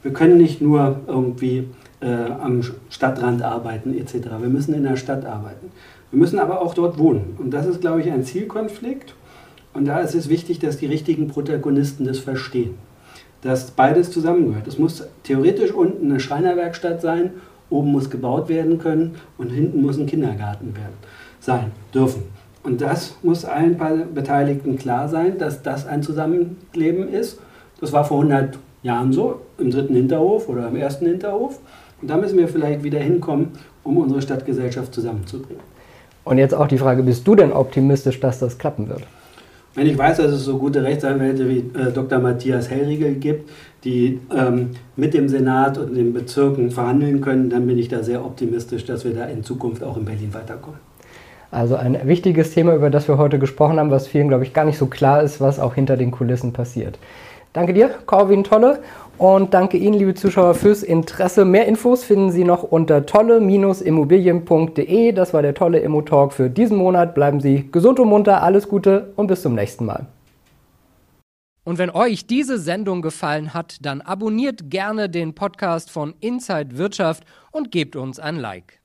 Wir 0.03 0.13
können 0.13 0.37
nicht 0.37 0.61
nur 0.61 1.01
irgendwie 1.07 1.67
äh, 1.99 2.07
am 2.07 2.61
Stadtrand 2.89 3.41
arbeiten 3.41 3.97
etc. 3.97 4.27
Wir 4.39 4.49
müssen 4.49 4.73
in 4.73 4.83
der 4.83 4.95
Stadt 4.95 5.25
arbeiten. 5.25 5.71
Wir 6.11 6.19
müssen 6.19 6.39
aber 6.39 6.61
auch 6.61 6.73
dort 6.73 6.97
wohnen. 6.97 7.35
Und 7.37 7.51
das 7.51 7.65
ist, 7.65 7.81
glaube 7.81 8.01
ich, 8.01 8.09
ein 8.09 8.23
Zielkonflikt. 8.23 9.13
Und 9.73 9.85
da 9.85 9.99
ist 9.99 10.15
es 10.15 10.29
wichtig, 10.29 10.59
dass 10.59 10.77
die 10.77 10.85
richtigen 10.85 11.27
Protagonisten 11.27 12.05
das 12.05 12.19
verstehen 12.19 12.75
dass 13.41 13.71
beides 13.71 14.11
zusammengehört. 14.11 14.67
Es 14.67 14.77
muss 14.77 15.07
theoretisch 15.23 15.71
unten 15.71 16.09
eine 16.09 16.19
Schreinerwerkstatt 16.19 17.01
sein, 17.01 17.31
oben 17.69 17.91
muss 17.91 18.09
gebaut 18.09 18.49
werden 18.49 18.79
können 18.79 19.15
und 19.37 19.49
hinten 19.49 19.81
muss 19.81 19.97
ein 19.97 20.05
Kindergarten 20.05 20.75
werden, 20.75 20.95
sein 21.39 21.71
dürfen. 21.93 22.23
Und 22.63 22.81
das 22.81 23.15
muss 23.23 23.45
allen 23.45 23.77
Beteiligten 24.13 24.77
klar 24.77 25.07
sein, 25.07 25.37
dass 25.37 25.61
das 25.63 25.87
ein 25.87 26.03
Zusammenleben 26.03 27.07
ist. 27.07 27.39
Das 27.79 27.93
war 27.93 28.03
vor 28.03 28.17
100 28.17 28.57
Jahren 28.83 29.13
so, 29.13 29.41
im 29.57 29.71
dritten 29.71 29.95
Hinterhof 29.95 30.49
oder 30.49 30.67
im 30.67 30.75
ersten 30.75 31.05
Hinterhof. 31.05 31.59
Und 32.01 32.09
da 32.09 32.17
müssen 32.17 32.37
wir 32.37 32.47
vielleicht 32.47 32.83
wieder 32.83 32.99
hinkommen, 32.99 33.49
um 33.83 33.97
unsere 33.97 34.21
Stadtgesellschaft 34.21 34.93
zusammenzubringen. 34.93 35.63
Und 36.23 36.37
jetzt 36.39 36.53
auch 36.53 36.67
die 36.67 36.77
Frage, 36.77 37.03
bist 37.03 37.25
du 37.25 37.35
denn 37.35 37.53
optimistisch, 37.53 38.19
dass 38.19 38.39
das 38.39 38.57
klappen 38.57 38.89
wird? 38.89 39.03
Wenn 39.77 39.85
ich 39.85 39.95
weiß, 39.95 40.17
dass 40.17 40.31
es 40.31 40.43
so 40.43 40.57
gute 40.57 40.81
Rechtsanwälte 40.81 41.47
wie 41.47 41.59
äh, 41.79 41.91
Dr. 41.93 42.17
Matthias 42.17 42.67
Hellriegel 42.67 43.13
gibt, 43.13 43.47
die 43.83 44.19
ähm, 44.35 44.71
mit 44.95 45.13
dem 45.13 45.29
Senat 45.29 45.77
und 45.77 45.95
den 45.95 46.13
Bezirken 46.13 46.71
verhandeln 46.71 47.21
können, 47.21 47.51
dann 47.51 47.67
bin 47.67 47.77
ich 47.77 47.87
da 47.87 48.01
sehr 48.01 48.25
optimistisch, 48.25 48.85
dass 48.85 49.05
wir 49.05 49.13
da 49.13 49.25
in 49.25 49.43
Zukunft 49.43 49.83
auch 49.83 49.95
in 49.95 50.05
Berlin 50.05 50.33
weiterkommen. 50.33 50.79
Also 51.51 51.75
ein 51.75 51.95
wichtiges 52.07 52.55
Thema, 52.55 52.73
über 52.73 52.89
das 52.89 53.07
wir 53.07 53.19
heute 53.19 53.37
gesprochen 53.37 53.77
haben, 53.77 53.91
was 53.91 54.07
vielen, 54.07 54.29
glaube 54.29 54.43
ich, 54.45 54.51
gar 54.51 54.65
nicht 54.65 54.79
so 54.79 54.87
klar 54.87 55.21
ist, 55.21 55.41
was 55.41 55.59
auch 55.59 55.75
hinter 55.75 55.95
den 55.95 56.09
Kulissen 56.09 56.53
passiert. 56.53 56.97
Danke 57.57 57.73
dir, 57.73 57.89
Corwin 58.05 58.43
Tolle. 58.43 58.83
Und 59.17 59.55
danke 59.55 59.77
Ihnen, 59.77 59.95
liebe 59.95 60.13
Zuschauer, 60.13 60.53
fürs 60.53 60.83
Interesse. 60.83 61.43
Mehr 61.43 61.65
Infos 61.65 62.03
finden 62.03 62.29
Sie 62.29 62.43
noch 62.43 62.61
unter 62.61 63.07
tolle-immobilien.de. 63.07 65.11
Das 65.13 65.33
war 65.33 65.41
der 65.41 65.55
tolle 65.55 65.79
Immo-Talk 65.79 66.33
für 66.33 66.51
diesen 66.51 66.77
Monat. 66.77 67.15
Bleiben 67.15 67.39
Sie 67.39 67.67
gesund 67.71 67.99
und 67.99 68.09
munter, 68.09 68.43
alles 68.43 68.69
Gute 68.69 69.11
und 69.15 69.25
bis 69.25 69.41
zum 69.41 69.55
nächsten 69.55 69.85
Mal. 69.85 70.05
Und 71.63 71.79
wenn 71.79 71.89
euch 71.89 72.27
diese 72.27 72.59
Sendung 72.59 73.01
gefallen 73.01 73.55
hat, 73.55 73.77
dann 73.81 74.01
abonniert 74.01 74.69
gerne 74.69 75.09
den 75.09 75.33
Podcast 75.33 75.89
von 75.89 76.13
Inside 76.19 76.77
Wirtschaft 76.77 77.23
und 77.51 77.71
gebt 77.71 77.95
uns 77.95 78.19
ein 78.19 78.35
Like. 78.35 78.81